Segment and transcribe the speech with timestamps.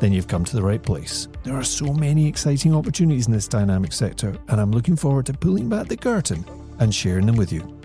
[0.00, 1.28] then you've come to the right place.
[1.42, 5.32] There are so many exciting opportunities in this dynamic sector, and I'm looking forward to
[5.32, 6.44] pulling back the curtain
[6.78, 7.78] and sharing them with you.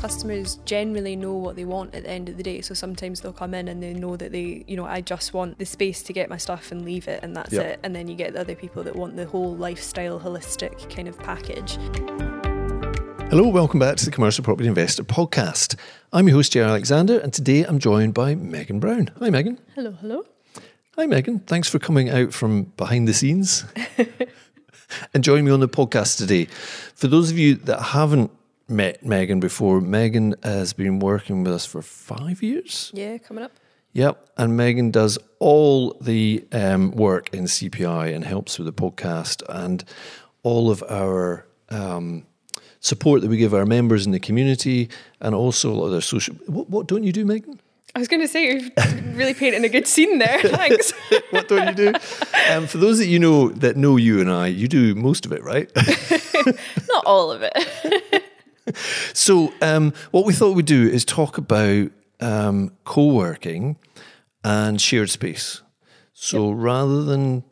[0.00, 2.60] customers generally know what they want at the end of the day.
[2.62, 5.58] So sometimes they'll come in and they know that they, you know, I just want
[5.58, 7.66] the space to get my stuff and leave it, and that's Yep.
[7.66, 7.80] it.
[7.84, 11.18] And then you get the other people that want the whole lifestyle, holistic kind of
[11.18, 11.78] package.
[13.30, 15.76] Hello, welcome back to the Commercial Property Investor Podcast.
[16.12, 19.12] I'm your host, Jerry Alexander, and today I'm joined by Megan Brown.
[19.20, 19.56] Hi, Megan.
[19.76, 20.24] Hello, hello.
[20.96, 21.38] Hi, Megan.
[21.38, 23.64] Thanks for coming out from behind the scenes
[25.14, 26.46] and joining me on the podcast today.
[26.96, 28.32] For those of you that haven't
[28.66, 32.90] met Megan before, Megan has been working with us for five years.
[32.92, 33.52] Yeah, coming up.
[33.92, 34.28] Yep.
[34.38, 39.84] And Megan does all the um, work in CPI and helps with the podcast and
[40.42, 42.26] all of our um,
[42.80, 44.88] support that we give our members in the community
[45.20, 46.34] and also a lot of their social.
[46.46, 47.60] What, what don't you do, Megan?
[47.94, 48.70] I was going to say, you're
[49.14, 50.40] really painting a good scene there.
[50.42, 50.92] Thanks.
[51.30, 51.98] what don't you do?
[52.50, 55.32] Um, for those that you know that know you and I, you do most of
[55.32, 55.70] it, right?
[56.88, 58.24] Not all of it.
[59.12, 63.76] so, um, what we thought we'd do is talk about um, co-working
[64.44, 65.62] and shared space.
[66.12, 67.42] So, rather than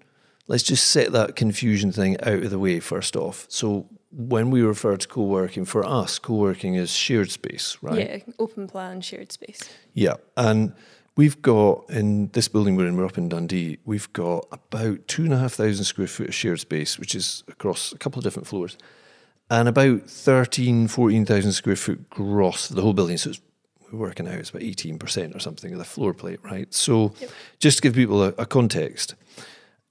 [0.46, 3.46] let's just set that confusion thing out of the way first off.
[3.48, 7.98] So, when we refer to co-working, for us, co-working is shared space, right?
[7.98, 9.60] Yeah, open plan, shared space.
[9.92, 10.72] Yeah, and
[11.16, 13.78] we've got in this building we're in, we're up in Dundee.
[13.84, 17.44] We've got about two and a half thousand square foot of shared space, which is
[17.48, 18.78] across a couple of different floors,
[19.50, 23.18] and about 13, 14,000 square foot gross the whole building.
[23.18, 23.40] So it's,
[23.92, 26.72] we're working out it's about eighteen percent or something of the floor plate, right?
[26.72, 27.14] So
[27.58, 29.14] just to give people a, a context,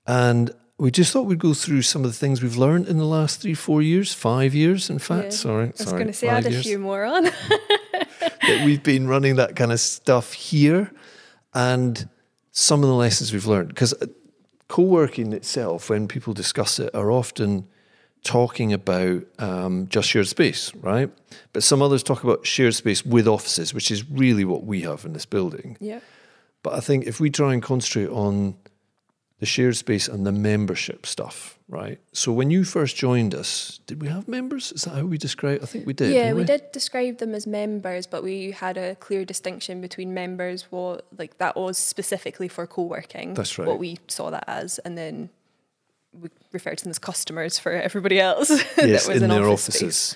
[0.05, 3.05] and we just thought we'd go through some of the things we've learned in the
[3.05, 5.25] last three, four years, five years, in fact.
[5.25, 5.29] Yeah.
[5.31, 7.23] Sorry, I was going to say, add a few more on.
[8.19, 10.91] that we've been running that kind of stuff here
[11.53, 12.07] and
[12.51, 13.69] some of the lessons we've learned.
[13.69, 13.93] Because
[14.67, 17.67] co working itself, when people discuss it, are often
[18.23, 21.09] talking about um, just shared space, right?
[21.53, 25.05] But some others talk about shared space with offices, which is really what we have
[25.05, 25.77] in this building.
[25.79, 26.01] yeah.
[26.63, 28.55] But I think if we try and concentrate on
[29.39, 31.99] the shared space and the membership stuff, right?
[32.11, 34.71] So when you first joined us, did we have members?
[34.71, 35.59] Is that how we describe?
[35.61, 36.11] I think we did.
[36.11, 40.13] Yeah, didn't we did describe them as members, but we had a clear distinction between
[40.13, 43.35] members, what like that was specifically for co-working.
[43.35, 43.67] That's right.
[43.67, 45.29] What we saw that as, and then
[46.19, 48.49] we referred to them as customers for everybody else.
[48.77, 50.15] yes, that was in an their office space.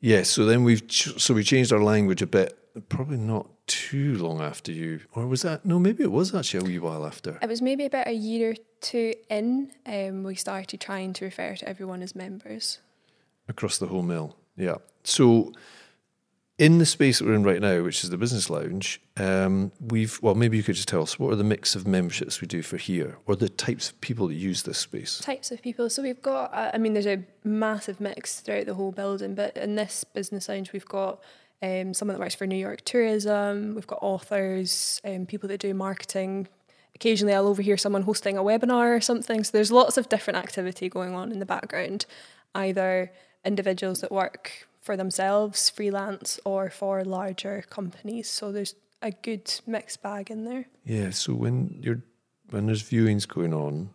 [0.00, 2.56] Yes, so then we've ch- so we changed our language a bit.
[2.88, 5.64] Probably not too long after you, or was that?
[5.66, 7.38] No, maybe it was actually a wee while after.
[7.42, 9.72] It was maybe about a year or two in.
[9.84, 12.78] Um, we started trying to refer to everyone as members.
[13.48, 14.36] across the whole mill.
[14.56, 14.76] Yeah.
[15.04, 15.52] So
[16.60, 20.20] in the space that we're in right now, which is the business lounge, um, we've
[20.20, 22.60] well, maybe you could just tell us what are the mix of memberships we do
[22.60, 25.20] for here, or the types of people that use this space.
[25.20, 25.88] types of people.
[25.88, 29.56] So we've got, uh, I mean, there's a massive mix throughout the whole building, but
[29.56, 31.22] in this business lounge, we've got
[31.62, 35.72] um, someone that works for New York Tourism, we've got authors, um, people that do
[35.72, 36.46] marketing.
[36.94, 39.44] Occasionally, I'll overhear someone hosting a webinar or something.
[39.44, 42.04] So there's lots of different activity going on in the background,
[42.54, 43.10] either
[43.46, 48.30] individuals that work for themselves, freelance, or for larger companies.
[48.30, 50.66] So there's a good mixed bag in there.
[50.84, 51.10] Yeah.
[51.10, 52.02] So when you're
[52.50, 53.90] when there's viewings going on,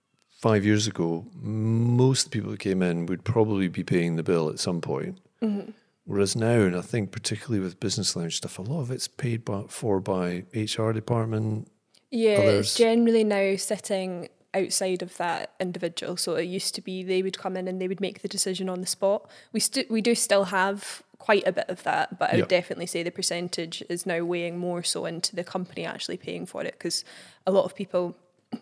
[0.45, 4.59] five years ago, most people that came in would probably be paying the bill at
[4.59, 5.17] some point.
[5.41, 5.71] Mm-hmm.
[6.05, 9.43] Whereas now, and I think particularly with business lounge stuff, a lot of it's paid
[9.43, 11.67] by, for by HR department.
[12.11, 12.67] Yeah, others.
[12.67, 16.17] it's generally now sitting outside of that individual.
[16.17, 18.69] So it used to be they would come in and they would make the decision
[18.69, 19.29] on the spot.
[19.51, 22.85] We st- we do still have quite a bit of that, but I would definitely
[22.85, 26.73] say the percentage is now weighing more so into the company actually paying for it
[26.73, 27.03] because
[27.47, 28.15] a lot of people,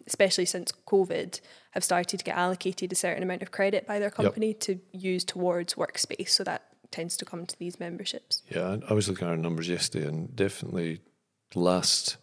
[0.08, 1.42] especially since COVID,
[1.72, 5.24] have started to get allocated a certain amount of credit by their company to use
[5.24, 6.30] towards workspace.
[6.30, 8.44] So that tends to come to these memberships.
[8.50, 11.02] Yeah, I I was looking at our numbers yesterday, and definitely
[11.56, 12.18] last,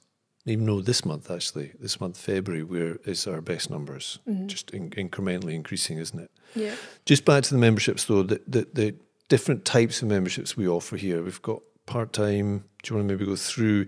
[0.47, 4.91] even though this month actually, this month February, where is our best numbers, just in,
[4.91, 6.31] incrementally increasing, isn't it?
[6.55, 6.75] Yeah.
[7.05, 8.95] Just back to the memberships though, the, the the
[9.29, 11.23] different types of memberships we offer here.
[11.23, 12.65] We've got part time.
[12.83, 13.87] Do you want to maybe go through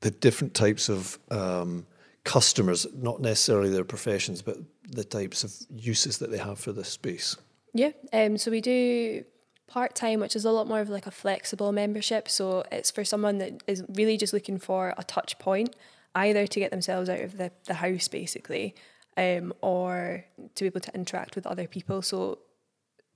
[0.00, 1.86] the different types of um,
[2.24, 4.56] customers, not necessarily their professions, but
[4.88, 7.36] the types of uses that they have for this space?
[7.74, 9.24] Yeah, um, so we do
[9.70, 12.28] part time, which is a lot more of like a flexible membership.
[12.28, 15.74] So it's for someone that is really just looking for a touch point,
[16.14, 18.74] either to get themselves out of the, the house basically,
[19.16, 20.24] um, or
[20.54, 22.02] to be able to interact with other people.
[22.02, 22.40] So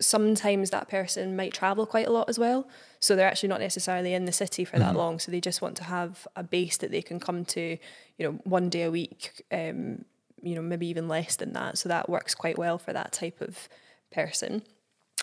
[0.00, 2.68] sometimes that person might travel quite a lot as well.
[3.00, 4.98] So they're actually not necessarily in the city for that mm-hmm.
[4.98, 5.18] long.
[5.18, 7.76] So they just want to have a base that they can come to,
[8.18, 10.04] you know, one day a week, um,
[10.42, 11.78] you know, maybe even less than that.
[11.78, 13.68] So that works quite well for that type of
[14.12, 14.62] person.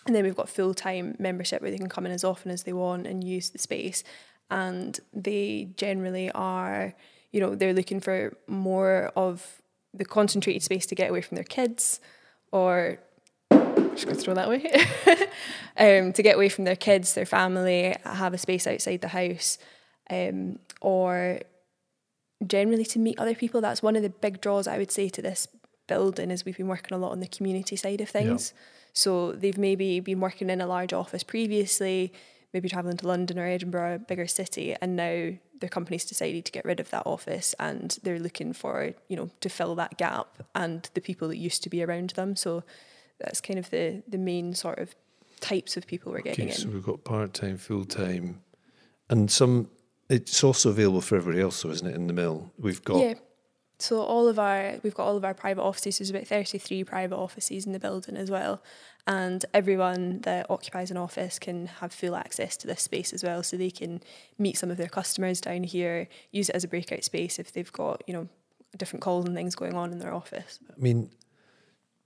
[0.05, 2.63] And then we've got full time membership where they can come in as often as
[2.63, 4.03] they want and use the space.
[4.49, 6.93] And they generally are,
[7.31, 9.61] you know, they're looking for more of
[9.93, 11.99] the concentrated space to get away from their kids
[12.51, 12.99] or
[13.95, 14.65] just to throw that away.
[15.77, 19.57] um, to get away from their kids, their family, have a space outside the house,
[20.09, 21.39] um, or
[22.45, 23.61] generally to meet other people.
[23.61, 25.47] That's one of the big draws I would say to this
[25.87, 28.53] building is we've been working a lot on the community side of things.
[28.55, 28.61] Yeah.
[28.93, 32.13] So they've maybe been working in a large office previously,
[32.53, 36.51] maybe traveling to London or Edinburgh, a bigger city, and now their company's decided to
[36.51, 40.27] get rid of that office and they're looking for, you know, to fill that gap
[40.55, 42.35] and the people that used to be around them.
[42.35, 42.63] So
[43.19, 44.95] that's kind of the the main sort of
[45.39, 46.59] types of people we're getting okay, in.
[46.59, 48.41] So we've got part time, full time,
[49.09, 49.69] and some.
[50.09, 51.95] It's also available for everybody else, though, isn't it?
[51.95, 52.97] In the mill, we've got.
[52.97, 53.13] Yeah.
[53.81, 55.97] So all of our we've got all of our private offices.
[55.97, 58.61] There's about thirty three private offices in the building as well,
[59.07, 63.43] and everyone that occupies an office can have full access to this space as well.
[63.43, 64.01] So they can
[64.37, 67.71] meet some of their customers down here, use it as a breakout space if they've
[67.71, 68.27] got you know
[68.77, 70.59] different calls and things going on in their office.
[70.69, 71.09] I mean,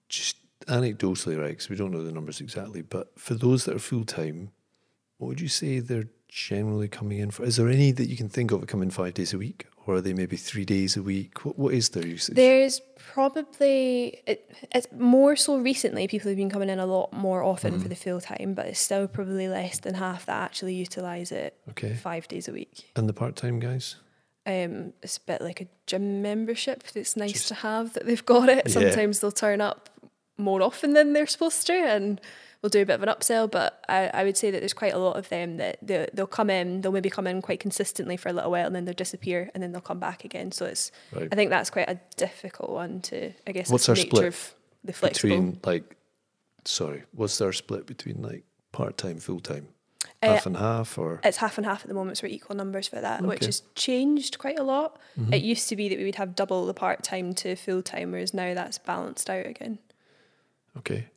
[0.10, 0.38] just
[0.68, 4.06] anecdotally, right, because we don't know the numbers exactly, but for those that are full
[4.06, 4.52] time,
[5.18, 7.44] what would you say they're generally coming in for?
[7.44, 9.68] Is there any that you can think of that come in five days a week,
[9.86, 11.46] or are they maybe three days a week?
[11.46, 12.36] What, what is their usage?
[12.36, 16.08] There's probably it, it's more so recently.
[16.08, 17.82] People have been coming in a lot more often mm.
[17.82, 21.58] for the full time, but it's still probably less than half that actually utilise it.
[21.72, 22.92] Okay, five days a week.
[22.96, 23.96] And the part time guys.
[24.48, 26.84] Um, it's a bit like a gym membership.
[26.94, 28.70] It's nice Just, to have that they've got it.
[28.70, 29.22] Sometimes yeah.
[29.22, 29.90] they'll turn up
[30.38, 32.22] more often than they're supposed to and
[32.66, 34.94] we'll do a bit of an upsell but I, I would say that there's quite
[34.94, 38.18] a lot of them that they, they'll come in they'll maybe come in quite consistently
[38.18, 40.66] for a little while and then they'll disappear and then they'll come back again so
[40.66, 41.28] it's right.
[41.32, 44.94] I think that's quite a difficult one to I guess what's our split of the
[44.94, 45.96] flexible between like
[46.64, 49.68] sorry what's our split between like part-time full-time
[50.24, 52.56] uh, half and half or it's half and half at the moment so we're equal
[52.56, 53.28] numbers for that okay.
[53.28, 55.34] which has changed quite a lot mm-hmm.
[55.34, 58.56] it used to be that we would have double the part-time to full-time whereas now
[58.56, 59.78] that's balanced out again
[60.78, 61.08] Okay.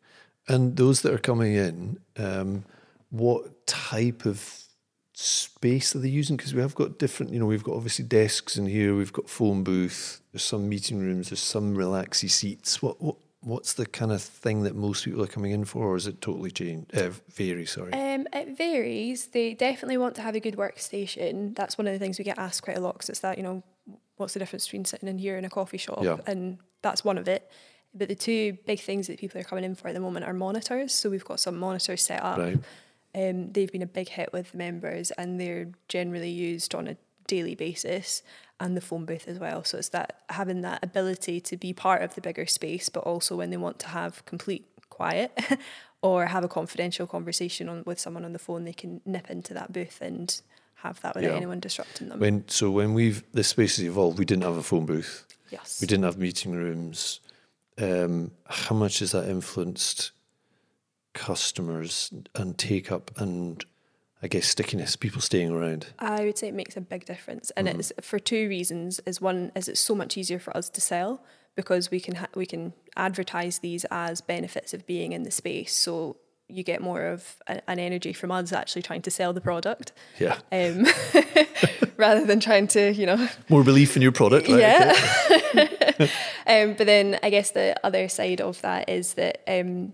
[0.48, 2.64] And those that are coming in, um,
[3.10, 4.64] what type of
[5.12, 6.36] space are they using?
[6.36, 9.28] Because we have got different, you know, we've got obviously desks in here, we've got
[9.28, 12.80] phone booth, there's some meeting rooms, there's some relaxy seats.
[12.82, 15.96] What what what's the kind of thing that most people are coming in for, or
[15.96, 17.66] is it totally change uh, vary?
[17.66, 17.92] Sorry.
[17.92, 19.26] Um, it varies.
[19.26, 21.54] They definitely want to have a good workstation.
[21.54, 23.44] That's one of the things we get asked quite a lot because it's that you
[23.44, 23.62] know,
[24.16, 26.18] what's the difference between sitting in here in a coffee shop, yeah.
[26.26, 27.50] and that's one of it.
[27.94, 30.32] But the two big things that people are coming in for at the moment are
[30.32, 30.94] monitors.
[30.94, 32.38] So we've got some monitors set up.
[32.38, 32.58] Right.
[33.14, 36.96] Um, they've been a big hit with the members and they're generally used on a
[37.26, 38.22] daily basis
[38.60, 39.64] and the phone booth as well.
[39.64, 43.36] So it's that having that ability to be part of the bigger space, but also
[43.36, 45.36] when they want to have complete quiet
[46.02, 49.54] or have a confidential conversation on, with someone on the phone, they can nip into
[49.54, 50.40] that booth and
[50.76, 51.36] have that without yeah.
[51.36, 52.20] anyone disrupting them.
[52.20, 55.24] When so when we've the space has evolved, we didn't have a phone booth.
[55.50, 55.80] Yes.
[55.80, 57.20] We didn't have meeting rooms
[57.78, 60.12] um, how much has that influenced
[61.14, 63.64] customers and take up and
[64.22, 65.86] I guess stickiness, people staying around?
[65.98, 67.80] I would say it makes a big difference, and mm-hmm.
[67.80, 69.00] it's for two reasons.
[69.06, 71.22] Is one is it's so much easier for us to sell
[71.54, 75.72] because we can ha- we can advertise these as benefits of being in the space.
[75.72, 76.16] So
[76.48, 79.92] you get more of a, an energy from us actually trying to sell the product.
[80.18, 80.38] Yeah.
[80.50, 80.86] Um,
[81.96, 83.28] rather than trying to, you know.
[83.48, 84.48] More belief in your product.
[84.48, 84.60] Right?
[84.60, 85.68] Yeah.
[86.46, 89.92] um, but then I guess the other side of that is that um,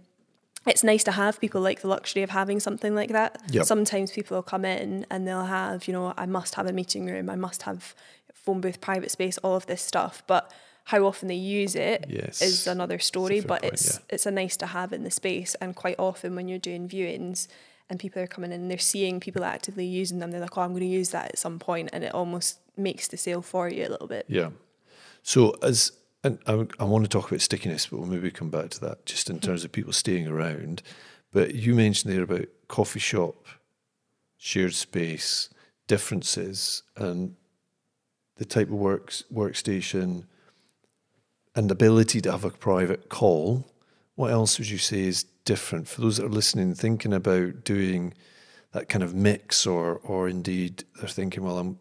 [0.66, 3.40] it's nice to have people like the luxury of having something like that.
[3.50, 3.66] Yep.
[3.66, 7.06] Sometimes people will come in and they'll have, you know, I must have a meeting
[7.06, 7.94] room, I must have
[8.32, 10.22] phone booth, private space, all of this stuff.
[10.26, 10.50] But
[10.84, 12.42] how often they use it yes.
[12.42, 13.40] is another story.
[13.40, 14.04] But point, it's yeah.
[14.10, 15.54] it's a nice to have in the space.
[15.56, 17.48] And quite often when you're doing viewings
[17.90, 20.62] and people are coming in and they're seeing people actively using them, they're like, Oh,
[20.62, 23.86] I'm gonna use that at some point and it almost makes the sale for you
[23.86, 24.26] a little bit.
[24.28, 24.50] Yeah.
[25.24, 25.90] So as
[26.22, 29.04] and I, I want to talk about stickiness, but we'll maybe come back to that
[29.04, 29.46] just in mm-hmm.
[29.46, 30.82] terms of people staying around.
[31.32, 33.46] But you mentioned there about coffee shop,
[34.38, 35.48] shared space,
[35.86, 37.34] differences, and
[38.36, 40.24] the type of works workstation,
[41.54, 43.66] and the ability to have a private call,
[44.16, 45.88] what else would you say is different?
[45.88, 48.12] For those that are listening, thinking about doing
[48.72, 51.78] that kind of mix, or or indeed they're thinking, well, I'm, I'm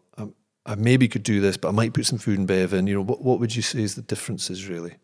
[0.66, 2.86] I maybe could do this, but I might put some food and bev in.
[2.86, 4.94] You know, what what would you say is the differences really?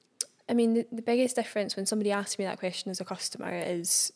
[0.48, 3.56] I mean, the, the biggest difference when somebody asks me that question as a customer
[3.56, 4.12] is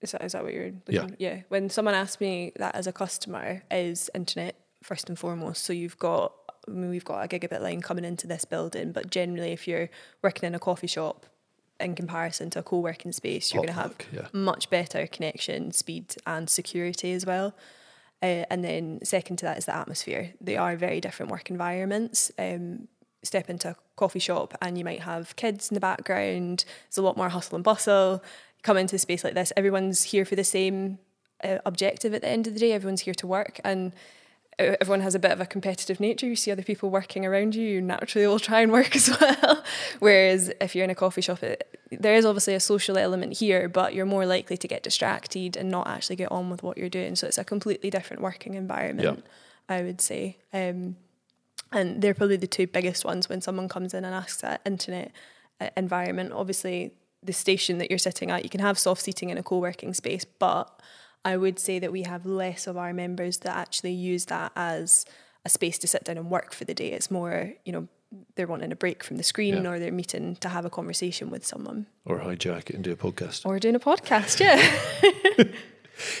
[0.00, 1.30] is that, is that what you're looking Yeah.
[1.30, 1.42] Yeah.
[1.48, 5.64] When someone asks me that as a customer is internet first and foremost.
[5.64, 6.32] So you've got
[6.66, 9.90] I mean, we've got a gigabit line coming into this building, but generally if you're
[10.22, 11.26] working in a coffee shop
[11.78, 14.28] in comparison to a co-working space, you're going to have yeah.
[14.32, 17.54] much better connection, speed and security as well.
[18.24, 20.32] Uh, and then second to that is the atmosphere.
[20.40, 22.32] They are very different work environments.
[22.38, 22.88] Um,
[23.22, 26.64] step into a coffee shop and you might have kids in the background.
[26.86, 28.24] There's a lot more hustle and bustle.
[28.62, 30.98] Come into a space like this, everyone's here for the same
[31.42, 32.72] uh, objective at the end of the day.
[32.72, 33.92] Everyone's here to work and
[34.58, 36.26] everyone has a bit of a competitive nature.
[36.26, 39.64] You see other people working around you, you naturally will try and work as well.
[39.98, 43.68] Whereas if you're in a coffee shop, it, there is obviously a social element here,
[43.68, 46.88] but you're more likely to get distracted and not actually get on with what you're
[46.88, 47.16] doing.
[47.16, 49.24] So it's a completely different working environment,
[49.68, 50.38] I would say.
[50.52, 50.96] Um,
[51.72, 55.10] and they're probably the two biggest ones when someone comes in and asks that internet
[55.60, 56.32] uh, environment.
[56.32, 56.92] Obviously,
[57.22, 59.94] the station that you're sitting at, you can have soft seating in a co working
[59.94, 60.80] space, but
[61.24, 65.06] I would say that we have less of our members that actually use that as
[65.44, 66.92] a space to sit down and work for the day.
[66.92, 67.88] It's more, you know,
[68.36, 69.70] they're wanting a break from the screen Yeah.
[69.70, 72.96] or they're meeting to have a conversation with someone Or hijack it and do a
[72.96, 73.44] podcast.
[73.44, 74.38] or doing a podcast.
[74.40, 75.44] Yeah.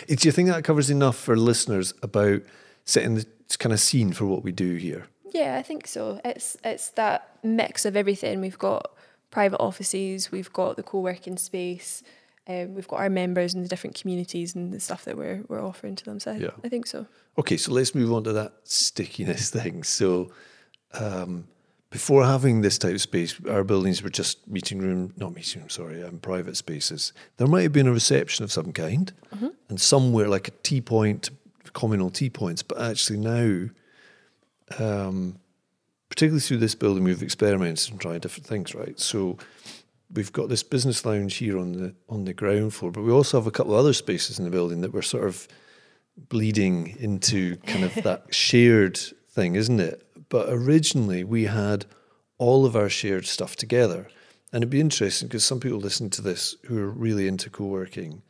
[0.06, 2.42] Do you think that covers enough for listeners about
[2.84, 3.26] setting the
[3.58, 5.06] kind of scene for what we do here?
[5.32, 6.20] Yeah, I think so.
[6.24, 8.40] It's it's that mix of everything.
[8.40, 8.92] We've got
[9.32, 12.04] private offices, we've got the co-working space,
[12.46, 15.64] um, we've got our members and the different communities and the stuff that we're we're
[15.64, 16.20] offering to them.
[16.20, 16.50] So I, Yeah.
[16.62, 17.06] I think so.
[17.38, 19.82] Okay, so let's move on to that stickiness thing.
[19.82, 20.30] So,
[20.92, 21.48] um,
[21.90, 25.70] before having this type of space, our buildings were just meeting room, not meeting room,
[25.70, 27.12] sorry, um, private spaces.
[27.36, 29.12] There might have been a reception of some kind,
[29.68, 31.30] and somewhere like a tea point,
[31.72, 32.62] communal tea points.
[32.64, 33.68] But actually now,
[34.78, 35.38] um,
[36.08, 38.74] particularly through this building, we've experimented and tried different things.
[38.74, 39.38] Right, so
[40.12, 43.38] we've got this business lounge here on the on the ground floor, but we also
[43.38, 45.48] have a couple of other spaces in the building that we're sort of
[46.28, 48.98] bleeding into kind of that shared
[49.30, 50.06] thing, isn't it?
[50.28, 51.86] But originally we had
[52.38, 54.08] all of our shared stuff together.
[54.52, 57.64] And it'd be interesting because some people listening to this who are really into co
[57.64, 58.22] working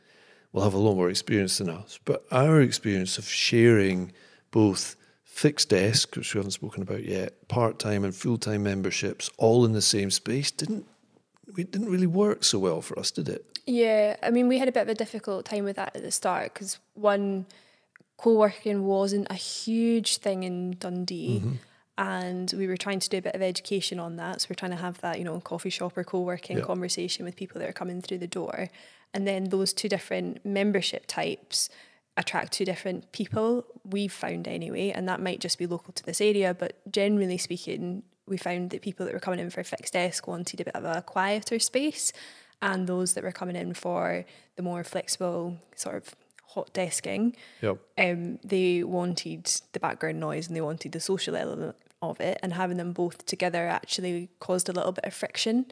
[0.51, 1.99] will have a lot more experience than us.
[2.03, 4.11] But our experience of sharing
[4.49, 9.29] both fixed desk, which we haven't spoken about yet, part time and full time memberships
[9.37, 10.87] all in the same space didn't
[11.57, 13.59] it didn't really work so well for us, did it?
[13.65, 16.11] Yeah, I mean, we had a bit of a difficult time with that at the
[16.11, 17.45] start because one,
[18.17, 21.39] co-working wasn't a huge thing in Dundee.
[21.39, 21.53] Mm-hmm.
[21.97, 24.41] And we were trying to do a bit of education on that.
[24.41, 26.63] So we're trying to have that, you know, coffee shop or co-working Yeah.
[26.65, 28.69] conversation with people that are coming through the door.
[29.13, 31.69] And then those two different membership types
[32.17, 34.89] attract two different people, we've found anyway.
[34.89, 38.81] And that might just be local to this area, but generally speaking, we found that
[38.81, 41.59] people that were coming in for a fixed desk wanted a bit of a quieter
[41.59, 42.11] space.
[42.61, 46.15] And those that were coming in for the more flexible sort of
[46.47, 47.77] hot desking, Yep.
[47.97, 52.53] um, they wanted the background noise and they wanted the social element of it, and
[52.53, 55.65] having them both together actually caused a little bit of friction.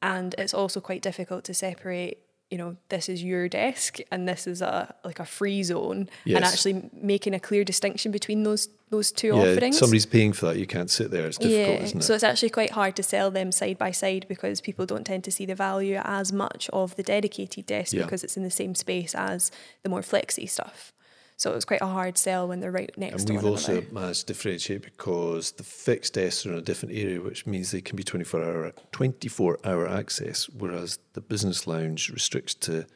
[0.00, 2.18] And it's also quite difficult to separate.
[2.50, 6.44] You know, this is your desk and this is a like a free zone, and
[6.44, 9.76] actually making a clear distinction between those those two Yeah, offerings.
[9.76, 10.56] somebody's paying for that.
[10.56, 11.26] You can't sit there.
[11.26, 12.02] It's difficult, yeah, isn't it?
[12.04, 15.24] so it's actually quite hard to sell them side by side because people don't tend
[15.24, 18.04] to see the value as much of the dedicated desk Yeah.
[18.04, 19.50] because it's in the same space as
[19.82, 20.94] the more flexy stuff.
[21.38, 23.56] So it was quite a hard sell when they're right next And to one another.
[23.56, 27.20] And we've also managed to differentiate because the fixed desks are in a different area,
[27.20, 32.54] which means they can be 24 hour, 24 hour access, whereas the business lounge restricts
[32.54, 32.86] to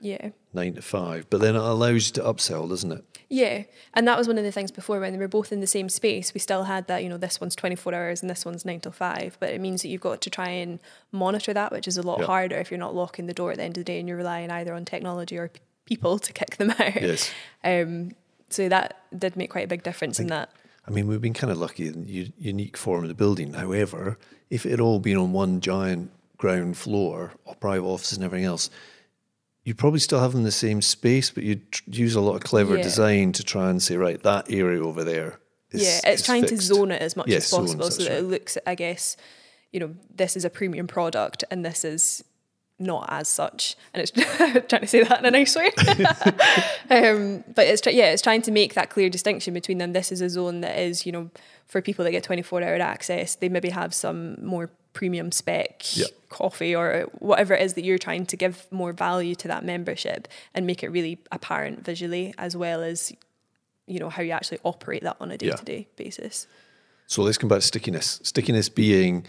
[0.00, 0.30] Yeah.
[0.54, 1.28] nine to five.
[1.28, 3.04] But then it allows you to upsell, doesn't it?
[3.28, 5.66] Yeah, and that was one of the things before when they were both in the
[5.66, 6.32] same space.
[6.32, 8.92] We still had that, you know, this one's 24 hours and this one's 9 till
[8.92, 10.78] 5, but it means that you've got to try and
[11.10, 12.26] monitor that, which is a lot Yeah.
[12.26, 14.16] harder if you're not locking the door at the end of the day and you're
[14.16, 15.50] relying either on technology or
[15.88, 17.00] people to kick them out.
[17.00, 17.30] Yes.
[17.64, 18.12] Um,
[18.50, 20.50] so that did make quite a big difference in that.
[20.86, 23.52] I mean, we've been kind of lucky in the unique form of the building.
[23.54, 24.18] However,
[24.48, 28.46] if it had all been on one giant ground floor or private offices and everything
[28.46, 28.70] else,
[29.64, 32.36] you'd probably still have them in the same space, but you'd tr- use a lot
[32.36, 32.82] of clever Yeah.
[32.82, 35.38] design to try and say, right, that area over there
[35.70, 38.18] is yeah, it's trying to zone it as much Yes, as possible zones, so that
[38.18, 39.18] it looks, I guess,
[39.72, 42.24] you know, this is a premium product and this is
[42.78, 43.76] not as such.
[43.92, 44.10] And it's
[44.68, 45.70] trying to say that in a nice way.
[46.90, 49.92] um, but it's yeah, it's trying to make that clear distinction between them.
[49.92, 51.30] This is a zone that is, you know,
[51.66, 56.08] for people that get 24 hour access, they maybe have some more premium spec Yep.
[56.28, 60.26] coffee or whatever it is that you're trying to give more value to that membership
[60.54, 63.12] and make it really apparent visually as well as
[63.86, 66.48] you know how you actually operate that on a day-to-day basis
[67.06, 68.18] So let's come back to stickiness.
[68.24, 69.24] Stickiness being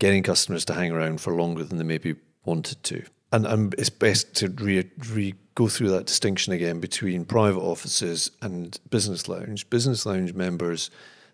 [0.00, 3.04] getting customers to hang around for longer than they maybe wanted to.
[3.32, 8.30] And, and it's best to re, re go through that distinction again between private offices
[8.42, 9.68] and business lounge.
[9.70, 10.90] Business lounge members,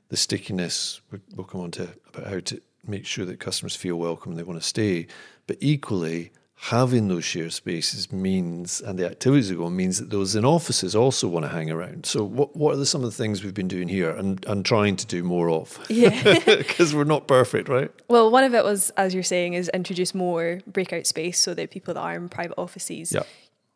[0.09, 3.97] the stickiness, we- we'll come on to about how to make sure that customers feel
[3.97, 5.07] welcome and they want to stay.
[5.47, 6.33] But equally,
[6.65, 10.45] having those shared spaces means, and the activities that go on means that those in
[10.45, 12.05] offices also want to hang around.
[12.05, 14.65] So, what, what are the, some of the things we've been doing here and, and
[14.65, 15.79] trying to do more of?
[15.89, 17.91] yeah Because we're not perfect, right?
[18.09, 21.71] well one of it was as you're saying is introduce more breakout space so that
[21.71, 23.23] people that are in private offices Yeah.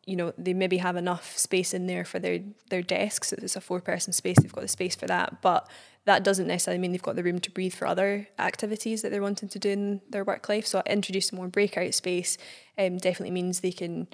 [0.05, 2.39] you know they maybe have enough space in there for their
[2.69, 5.67] their desks if it's a four person space they've got the space for that but
[6.05, 9.21] that doesn't necessarily mean they've got the room to breathe for other activities that they're
[9.21, 12.37] wanting to do in their work life so introducing more breakout space
[12.77, 14.07] um, definitely means they can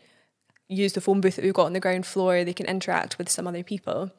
[0.67, 3.29] use the phone booth that we've got on the ground floor they can interact with
[3.29, 4.11] some other people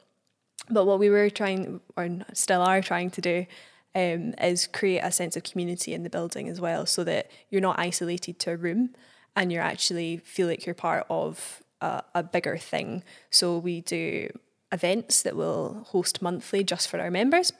[0.71, 3.47] but what we were trying, or still are trying to do,
[3.95, 7.61] um, is create a sense of community in the building as well, so that you're
[7.61, 8.95] not isolated to a room,
[9.35, 13.02] and you actually feel like you're part of a, a bigger thing.
[13.31, 14.31] So we do
[14.71, 17.52] events that we'll host monthly just for our members.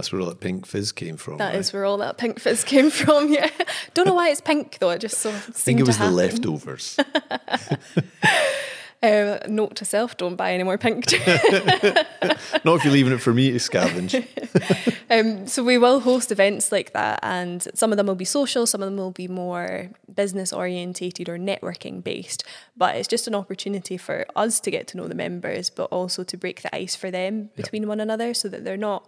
[0.00, 1.36] That's where all that pink fizz came from.
[1.36, 1.56] That right?
[1.56, 3.30] is where all that pink fizz came from.
[3.30, 3.50] Yeah,
[3.92, 4.88] don't know why it's pink though.
[4.88, 6.98] It just so I think it was the leftovers.
[9.02, 11.04] Uh, note to self: don't buy any more pink.
[12.64, 14.26] not if you're leaving it for me to scavenge.
[15.10, 18.64] Um, so we will host events like that, and some of them will be social,
[18.64, 22.42] some of them will be more business orientated or networking based.
[22.74, 26.22] But it's just an opportunity for us to get to know the members, but also
[26.24, 29.06] to break the ice for them between one another, so that they're not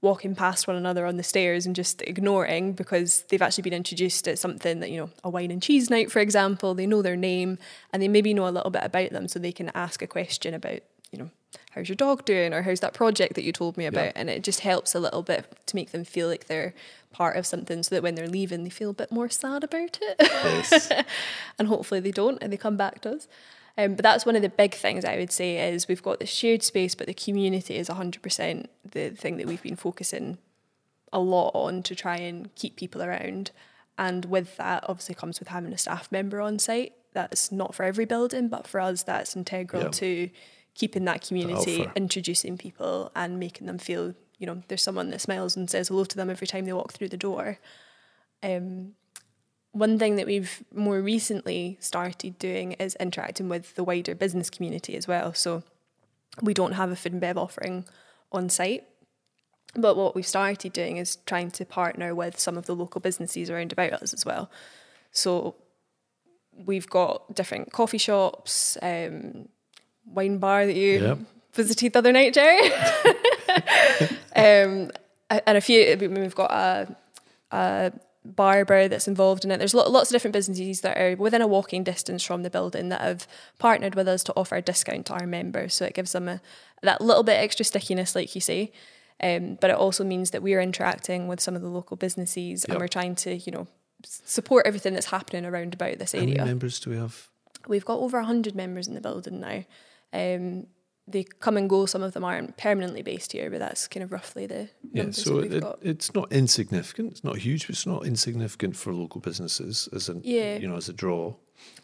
[0.00, 4.24] walking past one another on the stairs and just ignoring because they've actually been introduced
[4.24, 6.74] to something that you know a wine and cheese night for example.
[6.74, 7.58] They know their name
[7.92, 10.54] and they maybe know a little bit about them so they can ask a question
[10.54, 10.80] about
[11.10, 11.30] you know
[11.70, 12.52] how's your dog doing?
[12.52, 14.12] or how's that project that you told me about?
[14.14, 16.74] And it just helps a little bit to make them feel like they're
[17.10, 19.98] part of something so that when they're leaving they feel a bit more sad about
[20.00, 20.16] it.
[20.20, 20.90] Yes.
[21.58, 23.28] and hopefully they don't and they come back to us.
[23.78, 26.26] Um, but that's one of the big things I would say is we've got the
[26.26, 30.38] shared space, but the community is 100% the thing that we've been focusing
[31.12, 33.52] a lot on to try and keep people around.
[33.96, 36.92] And with that, obviously, comes with having a staff member on site.
[37.12, 39.88] That's not for every building, but for us, that's integral Yeah.
[39.90, 40.30] to
[40.74, 45.56] keeping that community, introducing people, and making them feel, you know, there's someone that smiles
[45.56, 47.58] and says hello to them every time they walk through the door.
[48.42, 48.94] Um,
[49.72, 54.96] one thing that we've more recently started doing is interacting with the wider business community
[54.96, 55.34] as well.
[55.34, 55.62] So
[56.42, 57.84] we don't have a food and bev offering
[58.32, 58.84] on site.
[59.74, 63.50] But what we've started doing is trying to partner with some of the local businesses
[63.50, 64.50] around about us as well.
[65.12, 65.56] So
[66.64, 69.48] we've got different coffee shops, um,
[70.06, 71.18] wine bar that you Yep.
[71.52, 72.72] visited the other night, Jerry.
[74.34, 74.90] um,
[75.30, 76.96] and a few, we've got a,
[77.50, 77.92] a
[78.36, 79.58] barber that's involved in it.
[79.58, 82.88] There's lo- lots of different businesses that are within a walking distance from the building
[82.90, 83.26] that have
[83.58, 85.74] partnered with us to offer a discount to our members.
[85.74, 86.40] So it gives them a,
[86.82, 88.72] that little bit extra stickiness, like you say.
[89.20, 92.70] Um, but it also means that we're interacting with some of the local businesses Yep.
[92.70, 93.66] and we're trying to, you know,
[94.04, 96.46] support everything that's happening around about this How many area.
[96.46, 97.28] members do we have?
[97.66, 99.64] We've got over 100 members in the building now.
[100.12, 100.68] Um,
[101.10, 101.86] they come and go.
[101.86, 105.38] Some of them aren't permanently based here, but that's kind of roughly the Yeah, so
[105.38, 107.12] it, it's not insignificant.
[107.12, 110.58] It's not huge, but it's not insignificant for local businesses as a Yeah.
[110.58, 111.34] you know as a draw.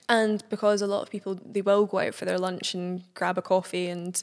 [0.09, 3.39] And because a lot of people they will go out for their lunch and grab
[3.39, 4.23] a coffee and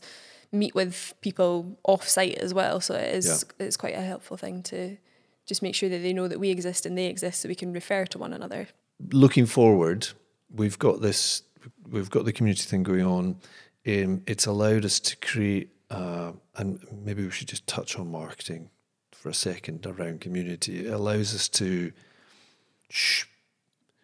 [0.52, 2.80] meet with people off site as well.
[2.82, 4.98] So it is it's quite a helpful thing to
[5.46, 7.74] just make sure that they know that we exist and they exist so we can
[7.74, 8.68] refer to one another.
[9.12, 10.10] Looking forward,
[10.54, 11.44] we've got this.
[11.90, 13.38] We've got the community thing going on.
[13.88, 18.70] Um, it's allowed us to create, uh, and maybe we should just touch on marketing
[19.12, 20.86] for a second around community.
[20.86, 21.92] It allows us to
[22.90, 23.26] sh-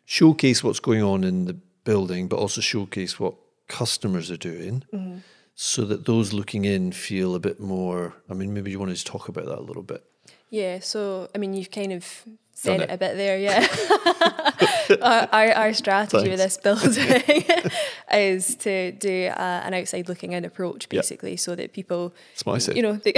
[0.05, 3.35] showcase what's going on in the building, but also showcase what
[3.67, 4.83] customers are doing.
[5.55, 8.13] So that those looking in feel a bit more.
[8.29, 10.03] I mean, maybe you want to talk about that a little bit.
[10.49, 12.05] Yeah, so I mean, you've kind of
[12.53, 12.89] said it.
[12.89, 12.93] it.
[12.93, 13.61] a bit there, yeah.
[15.01, 17.13] our, our, our strategy with this building
[18.13, 22.55] is to do uh, an outside looking in approach, basically, so that people, That's what
[22.55, 22.75] I said.
[22.75, 23.13] you know, they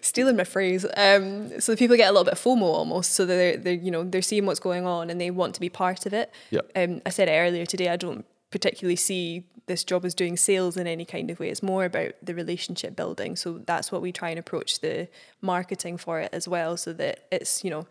[0.00, 0.84] stealing my phrase.
[0.96, 4.22] Um, so people get a little bit FOMO almost, so they're they're you know they're
[4.22, 6.30] seeing what's going on and they want to be part of it.
[6.76, 7.88] Um, I said earlier today.
[7.88, 11.48] I don't particularly see this job as doing sales in any kind of way.
[11.48, 13.36] It's more about the relationship building.
[13.36, 15.08] So that's what we try and approach the
[15.40, 17.86] marketing for it as well, so that it's you know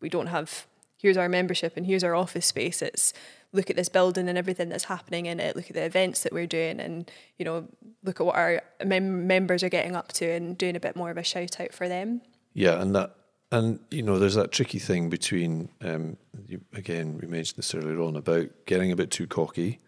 [0.00, 0.66] we don't have
[1.00, 2.82] here's our membership and here's our office space.
[2.82, 3.12] It's
[3.52, 5.56] look at this building and everything that's happening in it.
[5.56, 7.66] Look at the events that we're doing, and you know,
[8.04, 11.10] look at what our mem- members are getting up to, and doing a bit more
[11.10, 12.20] of a shout out for them.
[12.52, 13.14] Yeah, and that
[13.52, 18.00] and you know, there's that tricky thing between um, you, again, we mentioned this earlier
[18.00, 19.80] on about getting a bit too cocky,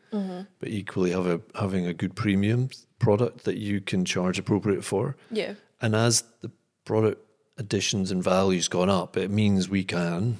[0.59, 5.16] but equally have a, having a good premium product that you can charge appropriate for.
[5.31, 5.55] Yeah.
[5.81, 6.51] And as the
[6.85, 7.20] product
[7.59, 10.38] additions and values gone up, it means we can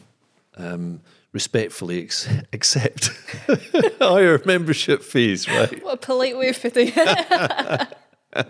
[0.57, 1.01] um,
[1.33, 3.11] respectfully ex- accept
[4.01, 5.83] higher membership fees, right?
[5.85, 7.97] What a polite way of putting it.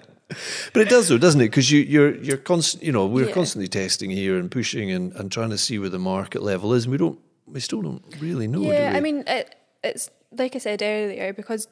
[0.72, 1.48] But it does though, doesn't it?
[1.50, 2.82] Because you, you're you're constant.
[2.82, 3.34] You know, we're Yeah.
[3.34, 6.84] constantly testing here and pushing and, and trying to see where the market level is.
[6.86, 8.62] And we don't, we still don't really know.
[8.62, 8.94] yeah?
[8.96, 11.68] I mean, it, it's like I said earlier, because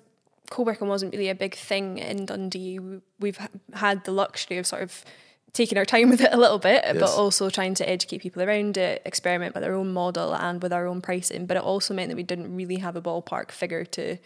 [0.51, 2.79] co-working wasn't really a big thing in Dundee.
[2.79, 3.39] we- We've
[3.73, 5.05] had the luxury of sort of
[5.53, 8.77] taking our time with it a little bit, but also trying to educate people around
[8.77, 11.47] it, experiment with our own model and with our own pricing.
[11.47, 14.17] But it also meant that we didn't really have a ballpark figure to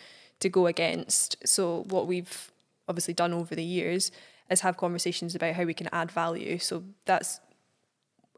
[0.40, 1.36] to go against.
[1.46, 2.50] So what we've
[2.88, 4.10] obviously done over the years
[4.50, 6.58] is have conversations about how we can add value.
[6.58, 7.40] So that's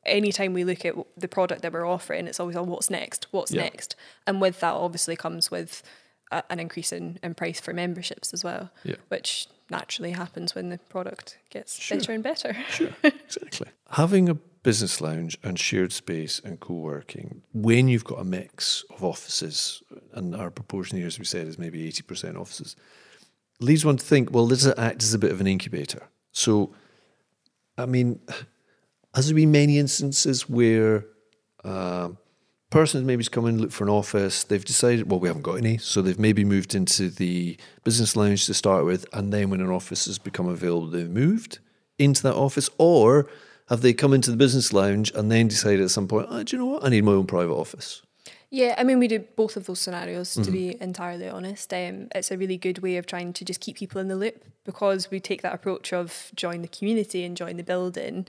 [0.04, 3.52] anytime we look at the product that we're offering, it's always on what's next, what's
[3.52, 3.62] Yeah.
[3.62, 3.96] next,
[4.26, 5.82] and with that obviously comes with
[6.30, 8.96] a, an increase in, in price for memberships as well, Yeah.
[9.08, 11.98] which naturally happens when the product gets Sure.
[11.98, 12.56] better and better.
[12.70, 13.68] Sure, exactly.
[13.90, 19.04] Having a business lounge and shared space and co-working, when you've got a mix of
[19.04, 22.76] offices, and our proportion here, as we said, is maybe eighty percent offices,
[23.60, 26.02] leads one to think, well, does it act as a bit of an incubator?
[26.32, 26.74] So,
[27.78, 28.20] I mean,
[29.14, 31.06] has there been many instances where
[31.64, 32.18] um,
[32.70, 36.02] persons maybe come in for an office, they've decided, well, we haven't got any, so
[36.02, 40.06] they've maybe moved into the business lounge to start with, and then when an office
[40.06, 41.58] has become available, they've moved
[41.98, 43.28] into that office, or
[43.68, 46.56] have they come into the business lounge and then decided at some point, oh, do
[46.56, 48.02] you know what, I need my own private office?
[48.50, 50.42] Yeah, I mean, we do both of those scenarios, Mm-hmm.
[50.42, 51.72] to be entirely honest.
[51.72, 54.44] Um, it's a really good way of trying to just keep people in the loop
[54.64, 58.26] because we take that approach of join the community and join the building.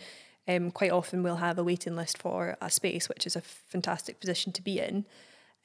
[0.47, 4.19] Um, quite often we'll have a waiting list for a space, which is a fantastic
[4.19, 5.05] position to be in.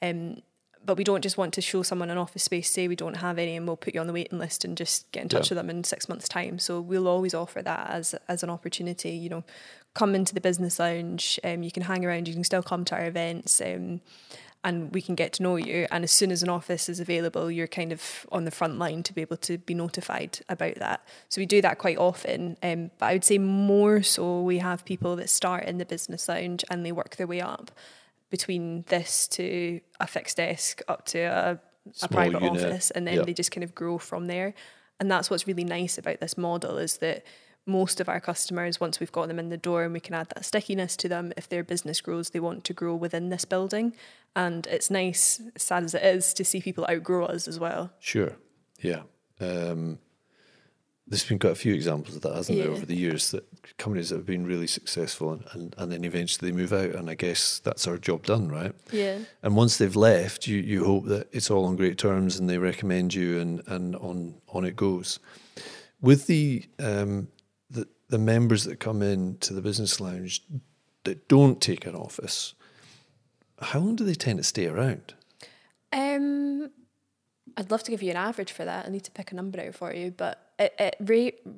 [0.01, 0.41] Um,
[0.85, 3.39] but we don't just want to show someone an office space, say we don't have
[3.39, 5.55] any, and we'll put you on the waiting list and just get in touch Yeah.
[5.55, 6.59] with them in six months' time.
[6.59, 9.11] So we'll always offer that as as an opportunity.
[9.11, 9.43] You know,
[9.93, 11.39] come into the business lounge.
[11.41, 12.27] Um, you can hang around.
[12.27, 13.61] You can still come to our events.
[13.61, 14.01] Um,
[14.63, 15.87] and we can get to know you.
[15.91, 19.03] And as soon as an office is available, you're kind of on the front line
[19.03, 21.05] to be able to be notified about that.
[21.29, 22.57] So we do that quite often.
[22.63, 26.29] Um, but I would say more so we have people that start in the business
[26.29, 27.71] lounge and they work their way up
[28.29, 31.59] between this to a fixed desk up to a,
[32.01, 32.63] a private unit.
[32.65, 33.23] office, and then Yeah.
[33.23, 34.53] they just kind of grow from there.
[34.99, 37.25] And that's what's really nice about this model is that
[37.65, 40.27] most of our customers, once we've got them in the door and we can add
[40.29, 43.93] that stickiness to them, if their business grows, they want to grow within this building.
[44.35, 47.91] And it's nice, sad as it is, to see people outgrow us as well.
[47.99, 48.33] Sure.
[48.81, 49.03] Yeah.
[49.39, 49.99] Um,
[51.07, 53.45] there's been quite a few examples of that, hasn't there, over the years that
[53.77, 56.95] companies that have been really successful and, and, and then eventually they move out.
[56.95, 58.73] And I guess that's our job done, right?
[58.91, 59.19] Yeah.
[59.41, 62.57] And once they've left, you, you hope that it's all on great terms and they
[62.57, 65.19] recommend you and, and on, on it goes.
[66.01, 67.27] With the, um,
[68.13, 70.43] the members that come in to the business lounge
[71.03, 72.53] that don't take an office,
[73.59, 75.15] how long do they tend to stay around?
[75.91, 76.69] Um,
[77.57, 78.85] I'd love to give you an average for that.
[78.85, 81.51] I need to pick a number out for you, but it it, ra-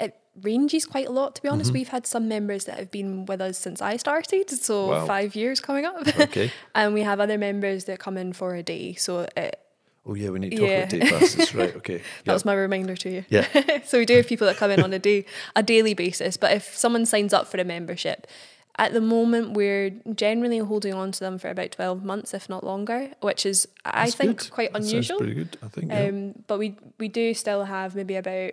[0.00, 1.36] it ranges quite a lot.
[1.36, 1.78] To be honest, Mm-hmm.
[1.78, 5.06] we've had some members that have been with us since I started, so Wow.
[5.06, 6.06] five years coming up.
[6.18, 6.50] Okay.
[6.74, 8.94] and we have other members that come in for a day.
[8.94, 9.58] So it,
[10.04, 10.78] Oh yeah, we need to talk Yeah.
[10.78, 11.76] about day passes, right?
[11.76, 12.02] Okay.
[12.24, 13.24] that was my reminder to you.
[13.28, 13.46] Yeah.
[13.84, 16.36] so we do have people that come in on a day, a daily basis.
[16.36, 18.26] But if someone signs up for a membership,
[18.78, 22.64] at the moment we're generally holding on to them for about twelve months, if not
[22.64, 24.50] longer, which is I That's think good.
[24.50, 25.18] quite That unusual.
[25.18, 25.90] pretty good, I think.
[25.92, 26.04] Yeah.
[26.06, 28.52] Um, but we we do still have maybe about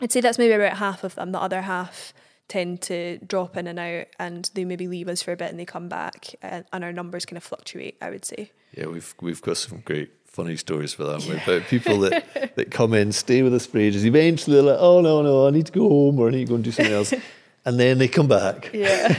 [0.00, 1.32] I'd say that's maybe about half of them.
[1.32, 2.14] The other half
[2.48, 5.58] tend to drop in and out, and they maybe leave us for a bit and
[5.58, 7.96] they come back, and, and our numbers kind of fluctuate.
[8.00, 8.50] I would say.
[8.76, 12.70] yeah, we've we've got some great funny stories for that one about people that, that
[12.70, 14.04] come in, stay with us for ages.
[14.04, 16.50] Eventually, they're like, "Oh no, no, I need to go home or I need to
[16.50, 17.14] go and do something else,"
[17.64, 18.70] and then they come back.
[18.74, 19.16] Yeah.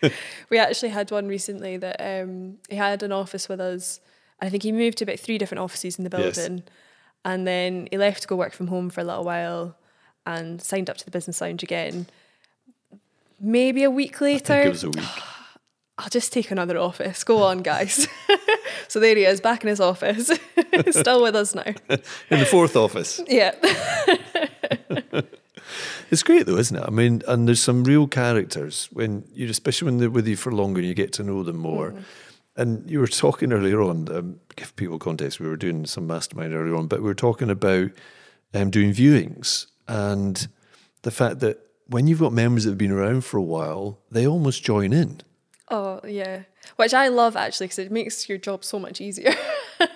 [0.50, 4.00] we actually had one recently that um, he had an office with us.
[4.40, 6.36] I think he moved to about three different offices in the Yes.
[6.36, 6.62] building,
[7.24, 9.74] and then he left to go work from home for a little while.
[10.26, 12.06] and signed up to the business lounge again.
[13.40, 15.04] Maybe a week later, I think it was a week.
[15.98, 17.24] I'll just take another office.
[17.24, 18.06] Go on, guys.
[18.88, 20.30] so there he is, back in his office,
[20.90, 21.74] still with us now.
[22.30, 23.20] In the fourth office.
[23.26, 23.54] Yeah.
[26.10, 26.84] It's great though, isn't it?
[26.86, 30.52] I mean, and there's some real characters when you, especially when they're with you for
[30.52, 31.90] longer, and you get to know them more.
[31.90, 32.02] Mm.
[32.56, 35.38] And you were talking earlier on, um, give people context.
[35.38, 37.90] We were doing some mastermind earlier on, but we were talking about
[38.54, 40.48] um, doing viewings and
[41.02, 44.26] the fact that when you've got members that have been around for a while, they
[44.26, 45.22] almost join in.
[45.70, 46.42] Oh, yeah.
[46.76, 49.34] Which I love actually because it makes your job so much easier.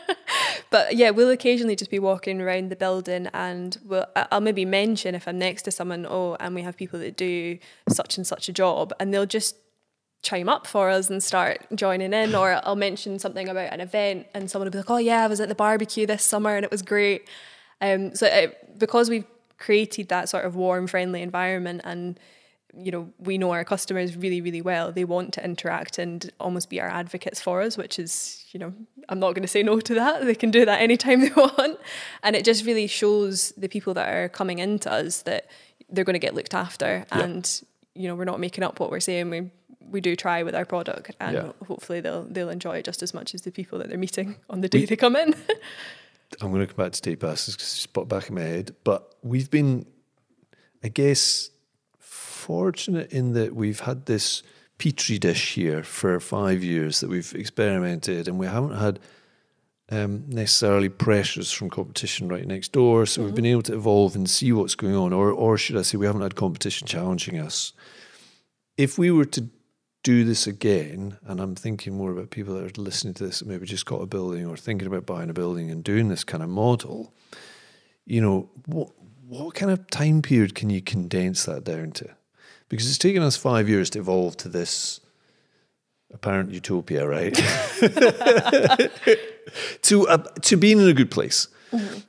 [0.70, 5.14] but yeah, we'll occasionally just be walking around the building and we'll, I'll maybe mention
[5.14, 7.58] if I'm next to someone, oh, and we have people that do
[7.88, 9.56] such and such a job, and they'll just
[10.22, 12.35] chime up for us and start joining in.
[12.35, 15.26] Or I'll mention something about an event and someone will be like, oh, yeah, I
[15.26, 17.28] was at the barbecue this summer and it was great.
[17.80, 19.26] Um, so it, because we've
[19.58, 22.18] created that sort of warm, friendly environment and
[22.76, 24.92] you know, we know our customers really, really well.
[24.92, 28.72] They want to interact and almost be our advocates for us, which is, you know,
[29.11, 30.24] I'm not going to say no to that.
[30.24, 31.78] They can do that anytime they want.
[32.22, 35.48] And it just really shows the people that are coming into us that
[35.90, 37.04] they're going to get looked after.
[37.12, 37.20] Yeah.
[37.20, 37.62] And,
[37.94, 39.30] you know, we're not making up what we're saying.
[39.30, 39.50] We
[39.90, 41.52] we do try with our product and Yeah.
[41.66, 44.62] hopefully they'll they'll enjoy it just as much as the people that they're meeting on
[44.62, 45.35] the day they come in.
[46.40, 48.74] I'm going to come back to day passes because it's popped back in my head.
[48.85, 49.85] But we've been,
[50.82, 51.50] I guess,
[52.42, 54.42] fortunate in that we've had this
[54.78, 58.98] petri dish here for five years that we've experimented, and we haven't had
[59.90, 63.07] um, necessarily pressures from competition right next door.
[63.07, 65.83] So we've been able to evolve and see what's going on, or or should I
[65.83, 67.72] say, we haven't had competition challenging us.
[68.76, 69.48] If we were to
[70.02, 73.66] do this again, and I'm thinking more about people that are listening to this maybe
[73.66, 76.48] just got a building or thinking about buying a building and doing this kind of
[76.48, 77.12] model,
[78.05, 78.90] you know, what
[79.28, 82.09] what kind of time period can you condense that down to?
[82.72, 85.00] Because it's taken us five years to evolve to this
[86.11, 87.35] apparent utopia, right?
[89.82, 91.48] to uh, to being in a good place.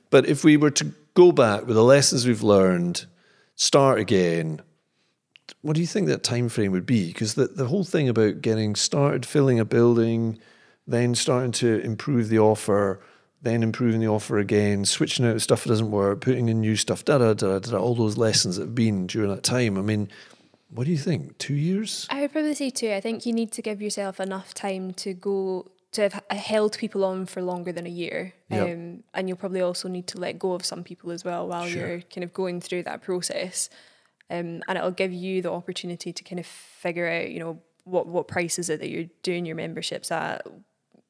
[0.09, 3.07] But if we were to go back with the lessons we've learned,
[3.55, 4.61] start again,
[5.63, 7.07] what do you think that time frame would be?
[7.07, 10.39] Because the, the whole thing about getting started filling a building,
[10.87, 13.01] then starting to improve the offer,
[13.41, 17.03] then improving the offer again, switching out stuff that doesn't work, putting in new stuff,
[17.03, 19.77] da da da, da all those lessons that have been during that time.
[19.77, 20.07] I mean,
[20.75, 21.37] what do you think?
[21.37, 22.07] Two years?
[22.09, 22.91] I would probably say two.
[22.91, 27.05] I think you need to give yourself enough time to go to have held people
[27.05, 28.63] on for longer than a year, Yeah.
[28.63, 31.67] um, and you'll probably also need to let go of some people as well while
[31.67, 31.87] Sure.
[31.87, 33.69] you're kind of going through that process.
[34.31, 38.07] Um, and it'll give you the opportunity to kind of figure out, you know, what
[38.07, 40.47] what price is it that you're doing your memberships at,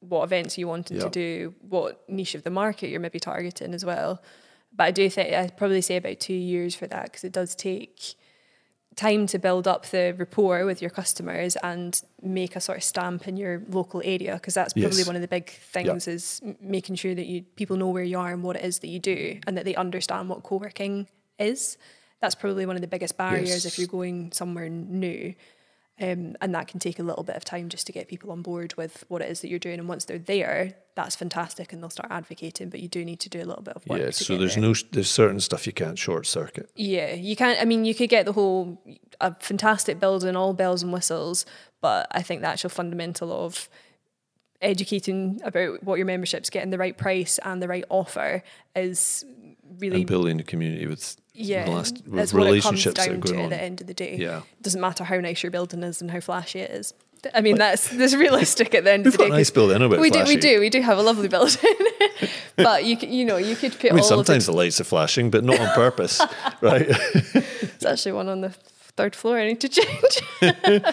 [0.00, 1.04] what events you wanting Yeah.
[1.04, 4.22] to do, what niche of the market you're maybe targeting as well.
[4.76, 7.54] But I do think I'd probably say about two years for that because it does
[7.54, 8.16] take
[8.96, 13.26] time to build up the rapport with your customers and make a sort of stamp
[13.26, 15.06] in your local area because that's probably Yes.
[15.06, 18.32] one of the big things is making sure that you people know where you are
[18.32, 21.76] and what it is that you do and that they understand what co-working is
[22.20, 23.64] that's probably one of the biggest barriers Yes.
[23.66, 25.34] if you're going somewhere new
[26.00, 28.42] um, and that can take a little bit of time just to get people on
[28.42, 31.82] board with what it is that you're doing and once they're there that's fantastic and
[31.82, 34.10] they'll start advocating but you do need to do a little bit of work Yeah,
[34.10, 34.62] so there's there.
[34.62, 36.68] no there's certain stuff you can't short circuit.
[36.76, 37.60] Yeah, you can't.
[37.60, 38.80] I mean, you could get the whole
[39.20, 41.46] a fantastic building, all bells and whistles,
[41.80, 43.68] but I think the actual fundamental of
[44.62, 48.42] educating about what your membership's getting the right price and the right offer
[48.74, 49.24] is
[49.78, 51.68] really And building a community with yeah.
[51.68, 53.94] last- with that's what it comes relationships down to going at the end of the
[53.94, 54.16] day.
[54.16, 54.38] Yeah.
[54.38, 56.94] it doesn't matter how nice your building is and how flashy it is.
[57.32, 59.26] I mean, that's that's realistic at the end of the day.
[59.26, 61.58] a nice building, a bit we do, we do, we do have a lovely building,
[62.56, 64.84] but you you know you could put I mean, all sometimes of the lights are
[64.84, 66.20] flashing, but not on purpose,
[66.60, 66.84] right?
[66.88, 68.54] it's actually one on the
[68.96, 69.38] third floor.
[69.38, 70.22] I need to change.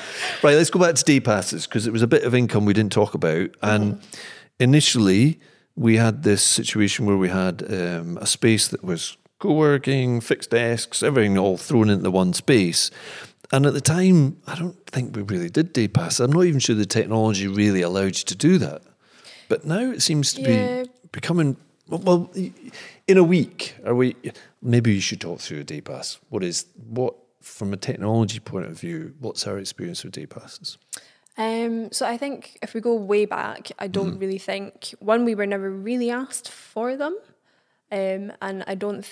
[0.44, 2.74] Right, let's go back to day passes because it was a bit of income we
[2.74, 3.50] didn't talk about.
[3.62, 4.02] And
[4.60, 5.40] initially,
[5.76, 10.52] we had this situation where we had um, a space that was co working, fixed
[10.52, 12.92] desks, everything all thrown into one space.
[13.52, 16.22] And at the time, I don't think we really did day passes.
[16.22, 18.82] I'm not even sure the technology really allowed you to do that.
[19.50, 20.84] But now it seems to Yeah.
[20.84, 21.58] be becoming,
[21.90, 22.32] well,
[23.08, 24.16] in a week, are we?
[24.62, 26.18] Maybe you should talk through a day pass.
[26.30, 30.77] What is, what, from a technology point of view, what's our experience with day passes?
[31.38, 34.19] Um, so I think if we go way back, I don't Mm-hmm.
[34.19, 37.17] really think one we were never really asked for them,
[37.91, 39.06] um, and I don't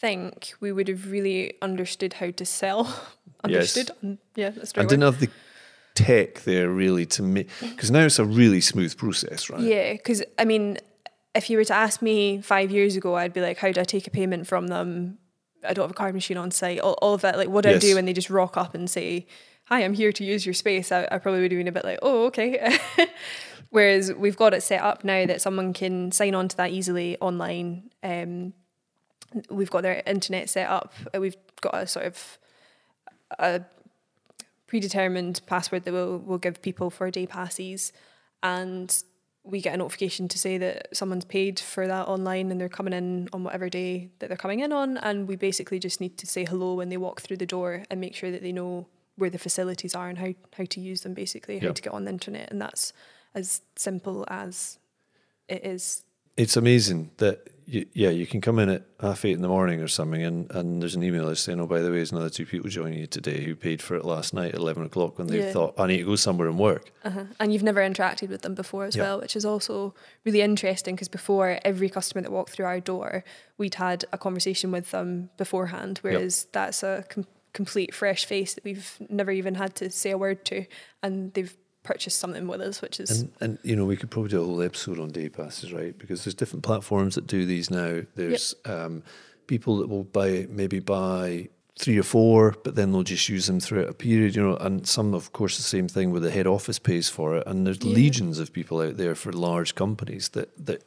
[0.00, 2.84] think we would have really understood how to sell.
[3.44, 5.28] understood, Um, yeah, that's the I didn't have the
[5.94, 9.60] tech there really to make because now it's a really smooth process, right?
[9.62, 10.78] Yeah, because I mean,
[11.34, 13.84] if you were to ask me five years ago, I'd be like, how do I
[13.84, 15.18] take a payment from them?
[15.68, 16.80] I don't have a card machine on site.
[16.80, 17.82] All, all of that, like what do Yes.
[17.84, 19.26] I do when they just rock up and say,
[19.64, 20.90] "Hi, I'm here to use your space"?
[20.92, 22.78] I, I probably would have been a bit like, "Oh, okay."
[23.70, 27.16] Whereas we've got it set up now that someone can sign on to that easily
[27.20, 27.90] online.
[28.02, 28.52] Um,
[29.50, 30.94] we've got their internet set up.
[31.14, 32.38] uh, We've got a sort of
[33.38, 33.62] a
[34.66, 37.92] predetermined password that we'll, we'll give people for day passes,
[38.42, 39.02] and
[39.46, 42.92] we get a notification to say that someone's paid for that online and they're coming
[42.92, 46.26] in on whatever day that they're coming in on, and we basically just need to
[46.26, 49.30] say hello when they walk through the door and make sure that they know where
[49.30, 52.10] the facilities are and how, how to use them basically, how to get on the
[52.10, 52.92] internet, and that's
[53.34, 54.78] as simple as
[55.48, 56.02] it is.
[56.36, 59.80] It's amazing that you, yeah, you can come in at half eight in the morning
[59.80, 62.30] or something, and, and there's an email that's saying, "Oh, by the way, there's another
[62.30, 65.26] two people joining you today who paid for it last night at eleven o'clock when
[65.26, 65.52] they Yeah.
[65.52, 67.24] thought I need to go somewhere and work." Uh-huh.
[67.40, 69.02] And you've never interacted with them before as Yeah.
[69.02, 73.24] well, which is also really interesting because before every customer that walked through our door,
[73.58, 78.64] we'd had a conversation with them beforehand, whereas that's a com- complete fresh face that
[78.64, 80.66] we've never even had to say a word to,
[81.02, 84.30] and they've purchased something with us, which is And, and you know, we could probably
[84.30, 85.96] do a whole episode on day passes, right?
[85.96, 88.02] Because there's different platforms that do these now.
[88.14, 89.02] There's um,
[89.46, 93.60] people that will buy maybe buy three or four, but then they'll just use them
[93.60, 94.56] throughout a period, you know.
[94.56, 97.46] And some, of course, the same thing where the head office pays for it.
[97.46, 97.94] And there's Yeah.
[97.94, 100.82] legions of people out there for large companies that that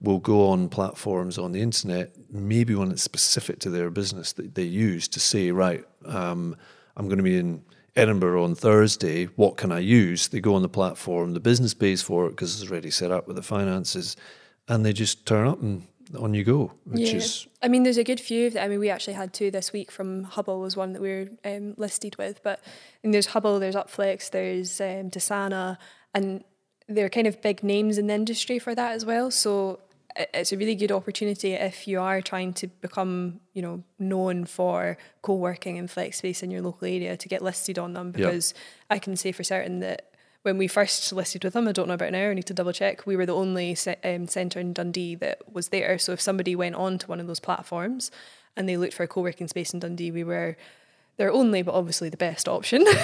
[0.00, 4.54] will go on platforms on the internet, maybe one that's specific to their business that
[4.54, 6.54] they use to say, right, um,
[6.96, 7.62] I'm going to be in
[7.96, 9.24] Edinburgh on Thursday.
[9.24, 10.28] What can I use?
[10.28, 11.34] They go on the platform.
[11.34, 14.16] The business pays for it because it's already set up with the finances,
[14.68, 15.86] and they just turn up and
[16.18, 17.16] on you go, which yeah.
[17.16, 18.46] is I mean, there's a good few.
[18.46, 21.02] of the- I mean, we actually had two this week from Hubble was one that
[21.02, 22.62] we were um, listed with, but
[23.02, 25.76] and there's Hubble, there's Upflex, there's um, Desana,
[26.14, 26.44] and
[26.88, 29.30] they're kind of big names in the industry for that as well.
[29.30, 29.80] So
[30.18, 34.98] it's a really good opportunity if you are trying to become, you know, known for
[35.22, 38.52] co-working and flex space in your local area to get listed on them because
[38.90, 40.10] I can say for certain that
[40.42, 42.72] when we first listed with them, I don't know about now, I need to double
[42.72, 45.98] check, we were the only um, centre in Dundee that was there.
[45.98, 48.10] So if somebody went on to one of those platforms
[48.56, 50.56] and they looked for a co working space in Dundee, we were
[51.16, 52.84] their only, but obviously the best option.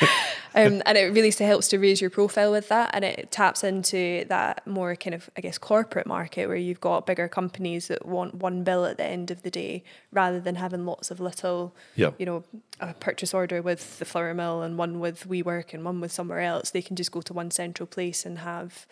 [0.54, 2.90] um, and it really helps to raise your profile with that.
[2.92, 7.06] And it taps into that more kind of, I guess, corporate market where you've got
[7.06, 10.84] bigger companies that want one bill at the end of the day rather than having
[10.84, 11.74] lots of little
[12.18, 12.44] you know,
[12.80, 16.40] a purchase order with the flour mill and one with WeWork and one with somewhere
[16.40, 18.86] else, they can just go to one central place and have,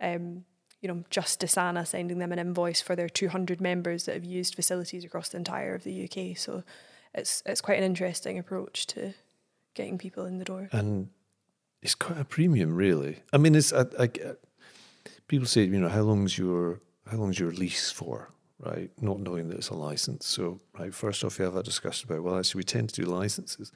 [0.00, 0.44] um,
[0.80, 4.54] you know, just Desana sending them an invoice for their 200 members that have used
[4.54, 6.36] facilities across the entire of the UK.
[6.36, 6.62] So
[7.14, 9.14] it's it's quite an interesting approach to
[9.76, 10.68] getting people in the door.
[10.72, 11.08] and
[11.82, 13.22] it's quite a premium, really.
[13.32, 14.08] I mean, it's I, I,
[15.28, 18.90] people say, you know, how long's your how long's your lease for, right?
[19.00, 20.26] Not knowing that it's a license.
[20.26, 23.06] So, right, first off, you have a discussion about well, actually, we tend to do
[23.20, 23.70] licenses,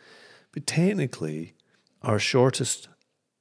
[0.52, 1.54] but technically,
[2.02, 2.88] our shortest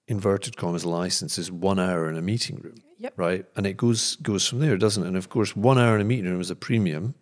[0.07, 3.13] inverted commas license is one hour in a meeting room, Yep.
[3.17, 3.45] right?
[3.55, 5.07] And it goes goes from there, doesn't it?
[5.07, 7.15] And of course, one hour in a meeting room is a premium.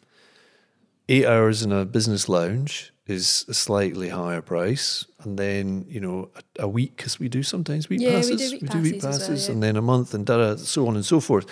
[1.09, 6.29] Eight hours in a business lounge is a slightly higher price, and then you know
[6.35, 9.01] a, a week because we do sometimes week Yeah, we do passes, week do week
[9.01, 9.51] passes as well, yeah.
[9.53, 11.45] and then a month, and da, so on and so forth.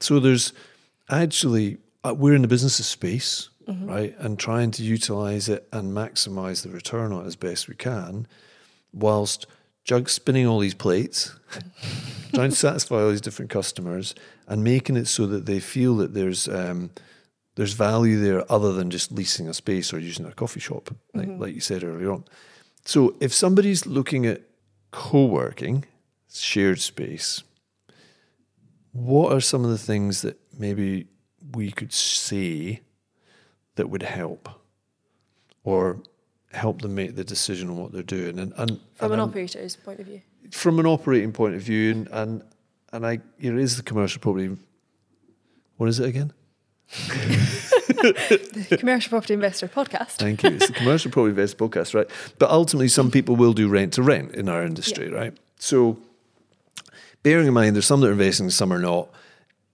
[0.00, 0.52] So there's
[1.10, 3.86] actually uh, we're in the business of space, Mm-hmm.
[3.86, 7.76] right, and trying to utilize it and maximize the return on it as best we
[7.76, 8.26] can,
[8.92, 9.46] whilst
[9.84, 11.38] jug spinning all these plates,
[12.34, 14.16] trying to satisfy all these different customers,
[14.48, 16.90] and making it so that they feel that there's um,
[17.54, 21.28] there's value there other than just leasing a space or using a coffee shop, like,
[21.28, 21.40] mm-hmm.
[21.42, 22.24] like you said earlier on.
[22.84, 24.42] So if somebody's looking at
[24.90, 25.84] co-working,
[26.32, 27.42] shared space,
[28.92, 31.06] what are some of the things that maybe
[31.54, 32.80] we could say
[33.76, 34.48] that would help
[35.64, 36.02] or
[36.52, 38.38] help them make the decision on what they're doing?
[38.38, 40.22] And, and From and an operator's point of view.
[40.50, 42.42] from an operating point of view, and and,
[42.92, 44.56] and I, it is the commercial property.
[45.76, 46.32] What is it again?
[46.92, 50.16] The Commercial Property Investor podcast.
[50.16, 50.50] Thank you.
[50.50, 52.06] It's the commercial property investor podcast, right?
[52.38, 55.36] But ultimately, some people will do rent to rent in our industry, right?
[55.58, 55.98] So,
[57.22, 59.08] bearing in mind, there's some that are investing, some are not.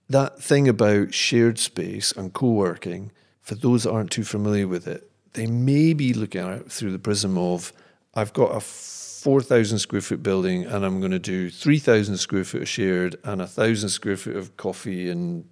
[0.09, 5.09] That thing about shared space and co-working, for those that aren't too familiar with it,
[5.33, 7.73] they may be looking at it through the prism of,
[8.15, 12.61] I've got a 4,000 square foot building and I'm going to do 3,000 square foot
[12.63, 15.45] of shared and a 1,000 square foot of coffee and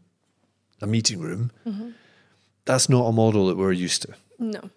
[0.81, 1.51] a meeting room.
[2.65, 4.69] That's not a model that we're used to No.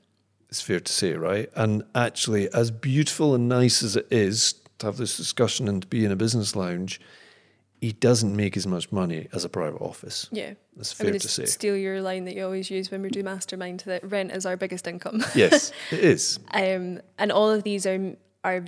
[0.48, 1.50] it's fair to say, right?
[1.56, 5.88] And actually, as beautiful and nice as it is to have this discussion and to
[5.88, 7.00] be in a business lounge,
[7.80, 10.28] he doesn't make as much money as a private office.
[10.30, 10.54] Yeah.
[10.76, 11.44] That's fair going to to say.
[11.46, 14.56] steal your line that you always use when we do mastermind that rent is our
[14.56, 15.22] biggest income.
[15.34, 16.38] yes, it is.
[16.52, 18.64] Um, and all of these are are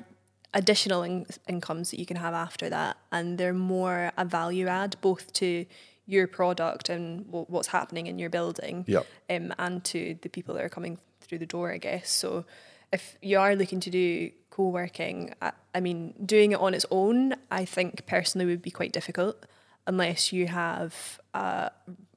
[0.55, 4.97] additional in- incomes that you can have after that, and they're more a value add
[5.01, 5.65] both to
[6.13, 9.07] your product and w- what's happening in your building, Yep.
[9.31, 12.11] um, and to the people that are coming through the door, I guess.
[12.11, 12.45] So,
[12.93, 17.35] if you are looking to do co-working, I, I mean, doing it on its own,
[17.51, 19.47] I think personally would be quite difficult
[19.87, 21.71] unless you have a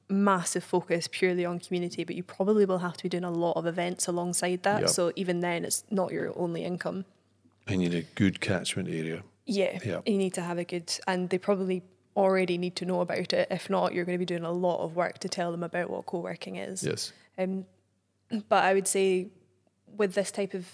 [0.08, 3.54] massive focus purely on community, but you probably will have to be doing a lot
[3.56, 4.80] of events alongside that.
[4.82, 4.90] Yep.
[4.90, 7.06] So even then, it's not your only income.
[7.66, 9.22] And you need a good catchment area.
[9.46, 10.00] Yeah, Yeah.
[10.06, 11.82] you need to have a good, and they probably
[12.16, 13.48] already need to know about it.
[13.50, 15.90] If not, you're going to be doing a lot of work to tell them about
[15.90, 16.82] what co-working is.
[16.82, 17.12] Yes.
[17.38, 17.66] Um,
[18.48, 19.28] but I would say
[19.96, 20.66] with this type of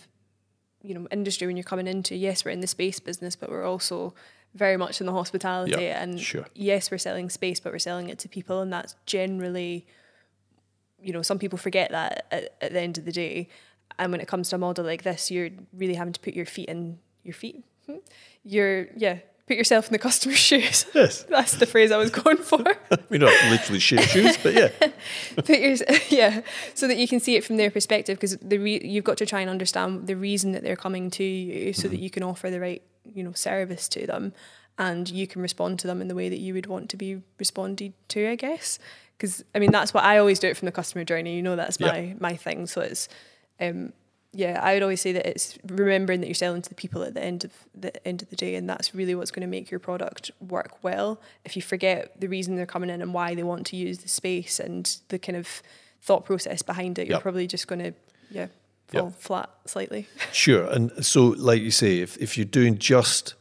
[0.82, 3.64] you know industry when you're coming into, yes, we're in the space business, but we're
[3.64, 4.14] also
[4.54, 5.72] very much in the hospitality.
[5.72, 6.46] Yeah, and sure.
[6.54, 9.86] yes, we're selling space, but we're selling it to people, and that's generally,
[11.00, 13.48] you know, some people forget that at, at the end of the day.
[13.98, 16.46] And when it comes to a model like this, you're really having to put your
[16.46, 17.62] feet in your feet.
[17.86, 17.96] Hmm?
[18.42, 20.86] You're yeah, put yourself in the customer's shoes.
[20.94, 21.24] Yes.
[21.24, 22.62] That's the phrase I was going for.
[23.08, 24.68] We not literally share shoes, but yeah.
[25.36, 25.76] put your
[26.08, 26.40] yeah
[26.74, 29.26] so that you can see it from their perspective because the re- you've got to
[29.26, 32.48] try and understand the reason that they're coming to you so that you can offer
[32.48, 34.32] the right you know service to them
[34.78, 37.20] and you can respond to them in the way that you would want to be
[37.38, 38.78] responded to i guess
[39.18, 41.56] because i mean that's what i always do it from the customer journey you know
[41.56, 43.08] that's my my thing so it's
[43.60, 43.92] um
[44.34, 47.12] yeah i would always say that it's remembering that you're selling to the people at
[47.14, 49.70] the end of the end of the day and that's really what's going to make
[49.70, 53.42] your product work well if you forget the reason they're coming in and why they
[53.42, 55.62] want to use the space and the kind of
[56.00, 57.22] thought process behind it you're Yep.
[57.22, 57.92] probably just going to
[58.30, 58.46] yeah
[58.88, 59.14] fall Yep.
[59.20, 60.64] flat slightly Sure.
[60.64, 63.34] And so, like you say, if, if you're doing just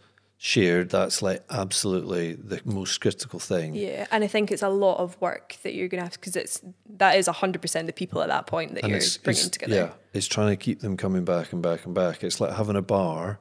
[0.43, 3.75] shared, that's like absolutely the most critical thing.
[3.75, 6.35] yeah and i think it's a lot of work that you're going to have because
[6.35, 6.59] it's
[6.97, 9.75] that is 100% the people at that point that And you're it's, bringing it's- together
[9.75, 12.23] Yeah, it's trying to keep them coming back and back and back.
[12.23, 13.39] It's like having a bar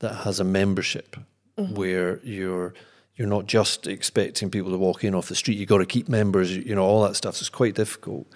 [0.00, 1.16] that has a membership
[1.58, 1.74] Mm-hmm.
[1.74, 2.72] where you're
[3.16, 5.58] you're not just expecting people to walk in off the street.
[5.58, 6.54] You've got to keep members.
[6.56, 7.34] You know all that stuff.
[7.36, 8.26] So it's quite difficult.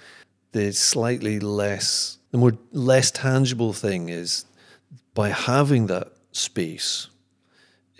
[0.50, 4.44] The slightly less, the more less tangible thing is
[5.14, 7.06] by having that space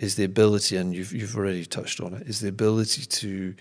[0.03, 3.55] is the ability, and you've you've already touched on it, is the ability to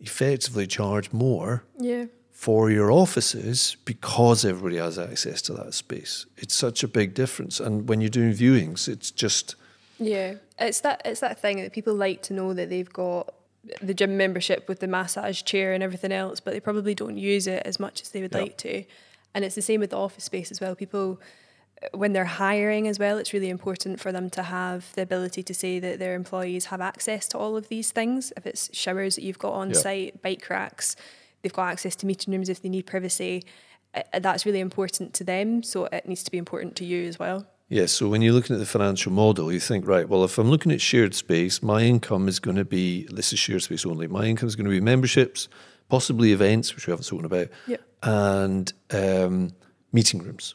[0.00, 6.26] effectively charge more yeah for your offices because everybody has access to that space.
[6.36, 7.60] It's such a big difference.
[7.60, 9.54] And when you're doing viewings, it's just
[10.00, 13.32] Yeah, it's that it's that thing that people like to know that they've got
[13.80, 17.46] the gym membership with the massage chair and everything else, but they probably don't use
[17.46, 18.40] it as much as they would Yeah.
[18.42, 18.84] like to.
[19.34, 20.74] And it's the same with the office space as well.
[20.74, 21.20] People
[21.92, 25.54] when they're hiring as well, it's really important for them to have the ability to
[25.54, 28.32] say that their employees have access to all of these things.
[28.36, 29.76] If it's showers that you've got on Yeah.
[29.76, 30.96] site, bike racks,
[31.42, 33.44] they've got access to meeting rooms if they need privacy.
[33.94, 37.18] uh, That's really important to them, so it needs to be important to you as
[37.18, 37.46] well.
[37.68, 40.50] Yes, so when you're looking at the financial model, you think, right, well, if I'm
[40.50, 44.06] looking at shared space, my income is going to be, this is shared space only,
[44.08, 45.48] my income is going to be memberships,
[45.88, 47.78] possibly events, which we haven't spoken about, Yeah.
[48.02, 49.52] and um,
[49.92, 50.54] meeting rooms.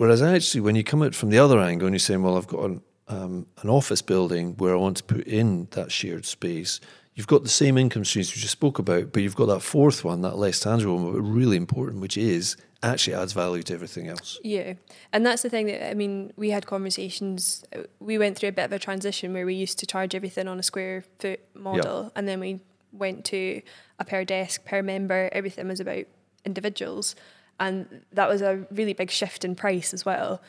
[0.00, 2.46] Whereas actually, when you come at from the other angle and you're saying, well, I've
[2.46, 6.80] got an, um, an office building where I want to put in that shared space,
[7.14, 10.02] you've got the same income streams we just spoke about, but you've got that fourth
[10.02, 14.08] one, that less tangible one, but really important, which is actually adds value to everything
[14.08, 14.38] else.
[14.42, 14.72] Yeah,
[15.12, 16.32] and that's the thing that I mean.
[16.34, 17.62] We had conversations.
[17.76, 20.48] uh, We went through a bit of a transition where we used to charge everything
[20.48, 23.60] on a square foot model, and then we went to
[23.98, 25.28] a per desk, per member.
[25.32, 26.06] Everything was about
[26.46, 27.14] individuals,
[27.60, 30.42] and that was a really big shift in price as well.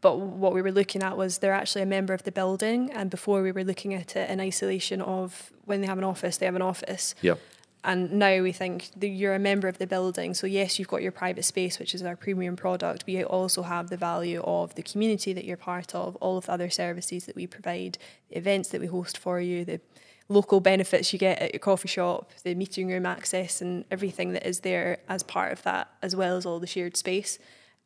[0.00, 3.10] But what we were looking at was they're actually a member of the building, and
[3.10, 6.46] before we were looking at it in isolation of when they have an office, they
[6.46, 7.14] have an office.
[7.22, 7.40] Yep.
[7.84, 10.34] And now we think you're a member of the building.
[10.34, 13.62] So, yes, you've got your private space, which is our premium product, but you also
[13.62, 17.26] have the value of the community that you're part of, all of the other services
[17.26, 17.96] that we provide,
[18.30, 19.80] the events that we host for you, the
[20.28, 24.46] local benefits you get at your coffee shop, the meeting room access, and everything that
[24.46, 27.38] is there as part of that, as well as all the shared space.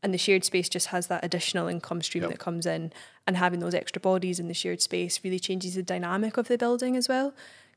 [0.03, 2.33] And the shared space just has that additional income stream Yep.
[2.33, 2.93] that comes in,
[3.27, 6.59] and having those extra bodies in the shared space really changes the dynamic of the
[6.59, 7.33] building as well.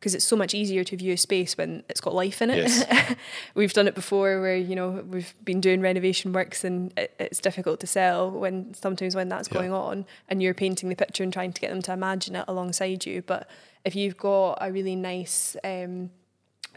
[0.05, 2.57] Because it's so much easier to view a space when it's got life in it.
[2.57, 3.15] Yes.
[3.55, 7.39] we've done it before where you know we've been doing renovation works and it, it's
[7.39, 9.57] difficult to sell when sometimes when that's Yeah.
[9.57, 12.45] going on and you're painting the picture and trying to get them to imagine it
[12.47, 13.49] alongside you but
[13.83, 16.11] if you've got a really nice um,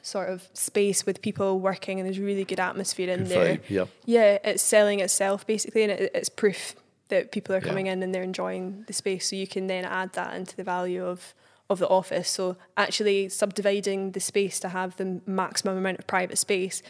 [0.00, 3.68] sort of space with people working and there's really good atmosphere in Good there vibe,
[3.68, 3.88] yep.
[4.06, 6.76] yeah it's selling itself basically and it, it's proof
[7.08, 7.66] that people are Yeah.
[7.68, 10.64] coming in and they're enjoying the space so you can then add that into the
[10.64, 11.34] value of
[11.70, 12.28] of the office.
[12.30, 16.82] So actually subdividing the space to have the maximum amount of private space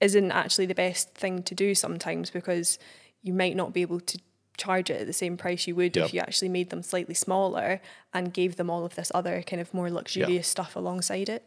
[0.00, 2.78] isn't actually the best thing to do sometimes because
[3.22, 4.18] you might not be able to
[4.56, 6.06] charge it at the same price you would Yep.
[6.06, 7.80] if you actually made them slightly smaller
[8.12, 11.44] and gave them all of this other kind of more luxurious stuff alongside it.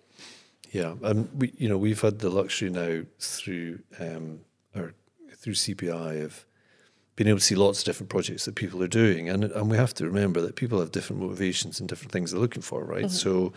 [0.72, 4.42] Yeah, and we, you know, we've had the luxury now through um,
[4.76, 4.94] or
[5.38, 6.46] through CPI of
[7.18, 9.76] being able to see lots of different projects that people are doing, and and we
[9.76, 13.12] have to remember that people have different motivations and different things they're looking for, right?
[13.12, 13.52] So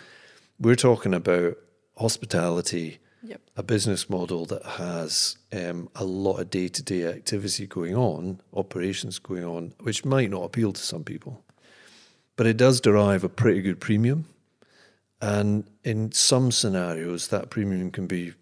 [0.58, 1.56] we're talking about
[1.96, 3.40] hospitality, Yep.
[3.56, 8.40] a business model that has um, a lot of day to day activity going on,
[8.54, 11.44] operations going on, which might not appeal to some people,
[12.36, 14.24] but it does derive a pretty good premium.
[15.20, 18.32] And in some scenarios, that premium can be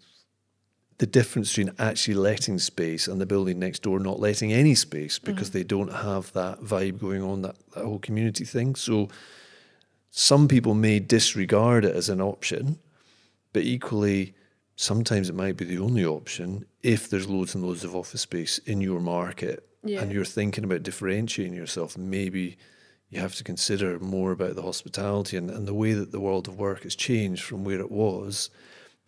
[0.99, 5.17] the difference between actually letting space and the building next door not letting any space
[5.17, 5.23] mm.
[5.23, 8.75] because they don't have that vibe going on, that, that whole community thing.
[8.75, 9.07] So
[10.11, 12.79] some people may disregard it as an option,
[13.53, 14.35] but equally,
[14.75, 18.57] sometimes it might be the only option if there's loads and loads of office space
[18.59, 20.01] in your market Yeah.
[20.01, 21.97] and you're thinking about differentiating yourself.
[21.97, 22.57] Maybe
[23.09, 26.49] you have to consider more about the hospitality and, and the way that the world
[26.49, 28.49] of work has changed from where it was.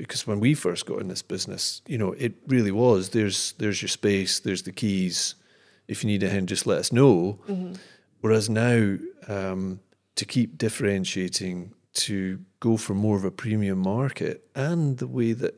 [0.02, 3.82] Because when we first got in this business, you know, it really was there's there's
[3.82, 5.36] your space, there's the keys.
[5.88, 7.40] If you need anything, just let us know.
[8.22, 8.98] Whereas now,
[9.28, 9.80] um,
[10.16, 15.56] to keep differentiating, to go for more of a premium market, and the way that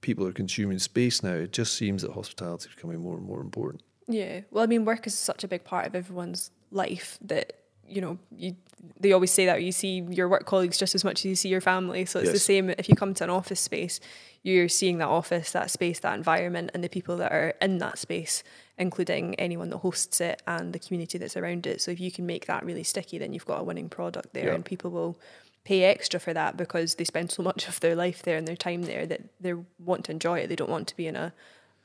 [0.00, 3.40] people are consuming space now, it just seems that hospitality is becoming more and more
[3.40, 3.82] important.
[4.06, 4.42] Yeah.
[4.50, 8.18] Well, I mean, work is such a big part of everyone's life that you know
[8.36, 8.56] you.
[9.00, 11.48] They always say that you see your work colleagues just as much as you see
[11.48, 12.04] your family.
[12.04, 12.42] So it's the Yes.
[12.42, 13.98] same if you come to an office space,
[14.42, 17.98] you're seeing that office, that space, that environment, and the people that are in that
[17.98, 18.42] space,
[18.76, 21.80] including anyone that hosts it and the community that's around it.
[21.80, 24.48] So if you can make that really sticky, then you've got a winning product there,
[24.48, 24.54] Yeah.
[24.54, 25.18] and people will
[25.64, 28.54] pay extra for that because they spend so much of their life there and their
[28.56, 30.48] time there that they want to enjoy it.
[30.48, 31.32] They don't want to be in a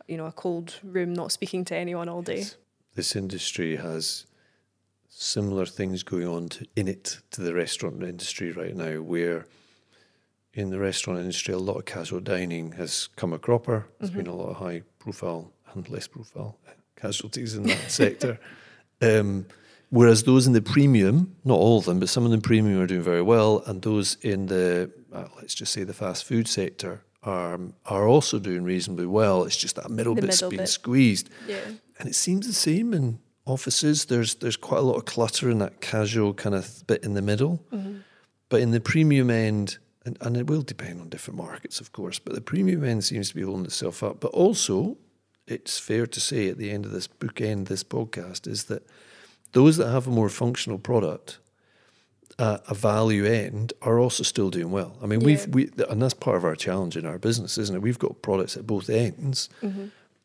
[0.05, 2.43] you know a cold room not speaking to anyone all day.
[2.95, 4.25] This industry has
[5.09, 9.45] similar things going on to, in it to the restaurant industry right now, where
[10.53, 13.87] in the restaurant industry, a lot of casual dining has come a cropper.
[13.99, 16.57] There's been a lot of high profile and less profile
[16.95, 18.39] casualties in that sector.
[19.01, 19.45] Um,
[19.91, 22.85] whereas those in the premium, not all of them, but some of the premium are
[22.85, 27.01] doing very well, and those in the uh, let's just say the fast food sector
[27.23, 29.45] are are also doing reasonably well.
[29.45, 30.67] It's just that middle The bit's middle being bit.
[30.67, 31.29] squeezed.
[31.47, 31.59] Yeah.
[31.97, 34.05] And it seems the same in offices.
[34.05, 37.21] There's there's quite a lot of clutter in that casual kind of bit in the
[37.21, 37.61] middle.
[38.49, 42.17] But in the premium end, and, and it will depend on different markets, of course,
[42.19, 44.19] but the premium end seems to be holding itself up.
[44.19, 44.97] But also,
[45.45, 48.87] it's fair to say at the end of this bookend, this podcast, is that
[49.51, 51.37] those that have a more functional product,
[52.39, 54.97] uh, a value end, are also still doing well.
[55.03, 57.81] I mean, we've we, and that's part of our challenge in our business, isn't it?
[57.81, 59.49] We've got products at both ends,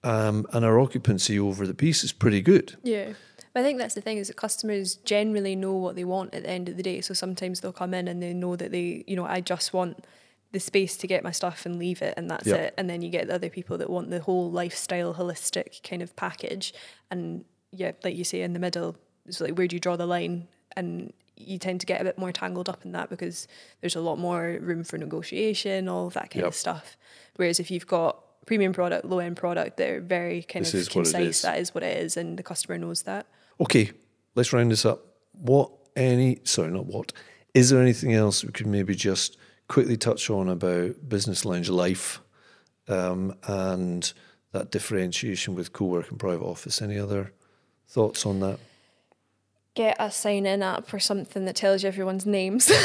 [0.05, 2.77] um, and our occupancy over the piece is pretty good.
[2.83, 3.15] Yeah.
[3.53, 6.43] But I think that's the thing is that customers generally know what they want at
[6.43, 7.01] the end of the day.
[7.01, 10.05] So sometimes they'll come in and they know that they, you know, I just want
[10.53, 12.57] the space to get my stuff and leave it and that's Yeah.
[12.57, 12.75] it.
[12.77, 16.15] And then you get the other people that want the whole lifestyle holistic kind of
[16.17, 16.75] package.
[17.11, 18.97] And yeah, like you say in the middle,
[19.27, 20.49] it's like where do you draw the line?
[20.77, 23.47] And you tend to get a bit more tangled up in that because
[23.81, 26.49] there's a lot more room for negotiation, all of that kind Yep.
[26.49, 26.97] of stuff.
[27.37, 30.89] Whereas if you've got premium product, low end product, they're very kind This of is
[30.89, 31.37] what it concise.
[31.37, 31.43] is.
[31.43, 33.27] That is what it is, and the customer knows that.
[33.61, 33.91] Okay,
[34.35, 35.05] let's round this up.
[35.33, 37.13] What any sorry, not what.
[37.55, 39.37] Is there anything else we could maybe just
[39.69, 42.21] quickly touch on about business lounge life
[42.89, 44.13] um, and
[44.53, 46.83] that differentiation with co-work and private office?
[46.83, 47.33] Any other
[47.89, 48.59] thoughts on that?
[49.75, 52.71] Get a sign in app or something that tells you everyone's names.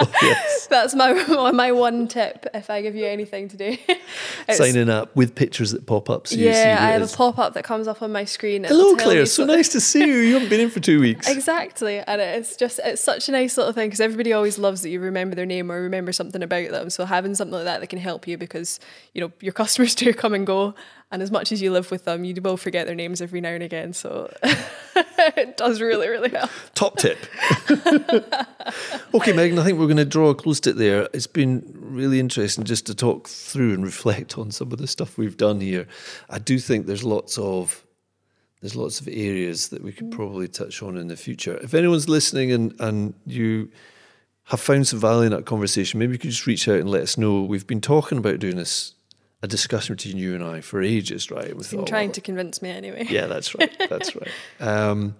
[0.22, 0.66] yes.
[0.68, 1.12] That's my
[1.54, 2.46] my one tip.
[2.54, 6.26] If I give you anything to do, It's- Signing up with pictures that pop up
[6.26, 8.64] so you see yeah, I have a pop up that comes up on my screen.
[8.64, 9.26] Hello, Claire.
[9.26, 10.14] So nice to see you.
[10.16, 11.28] You haven't been in for two weeks.
[11.28, 14.90] Exactly, and it's just it's such a nice little thing because everybody always loves that
[14.90, 16.90] you remember their name or remember something about them.
[16.90, 18.80] So having something like that that can help you because
[19.14, 20.74] you know your customers do come and go,
[21.10, 23.50] and as much as you live with them, you will forget their names every now
[23.50, 23.92] and again.
[23.92, 24.32] So
[25.36, 26.50] it does really really help.
[26.74, 27.18] Top tip.
[29.14, 31.08] okay, Megan, I think we're going to draw a close to it there.
[31.12, 35.18] It's been really interesting just to talk through and reflect on some of the stuff
[35.18, 35.86] we've done here.
[36.28, 37.84] I do think there's lots of
[38.60, 40.12] there's lots of areas that we could mm.
[40.12, 41.56] probably touch on in the future.
[41.62, 43.70] If anyone's listening and, and you
[44.44, 47.02] have found some value in that conversation, maybe you could just reach out and let
[47.02, 47.42] us know.
[47.42, 48.94] We've been talking about doing this
[49.42, 51.48] a discussion between you and I for ages, right?
[51.48, 53.06] We Been thought, trying to convince me anyway.
[53.08, 53.74] yeah, that's right.
[53.88, 54.28] That's right.
[54.60, 55.14] Um,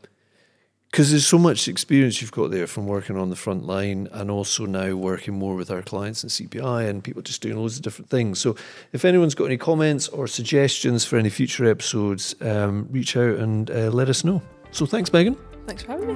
[0.91, 4.29] because there's so much experience you've got there from working on the front line and
[4.29, 7.83] also now working more with our clients and CPI and people just doing loads of
[7.83, 8.41] different things.
[8.41, 8.57] So,
[8.93, 13.71] if anyone's got any comments or suggestions for any future episodes, um, reach out and
[13.71, 14.43] uh, let us know.
[14.73, 15.37] So, thanks, Megan.
[15.65, 16.09] Thanks for having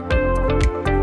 [0.88, 0.93] me.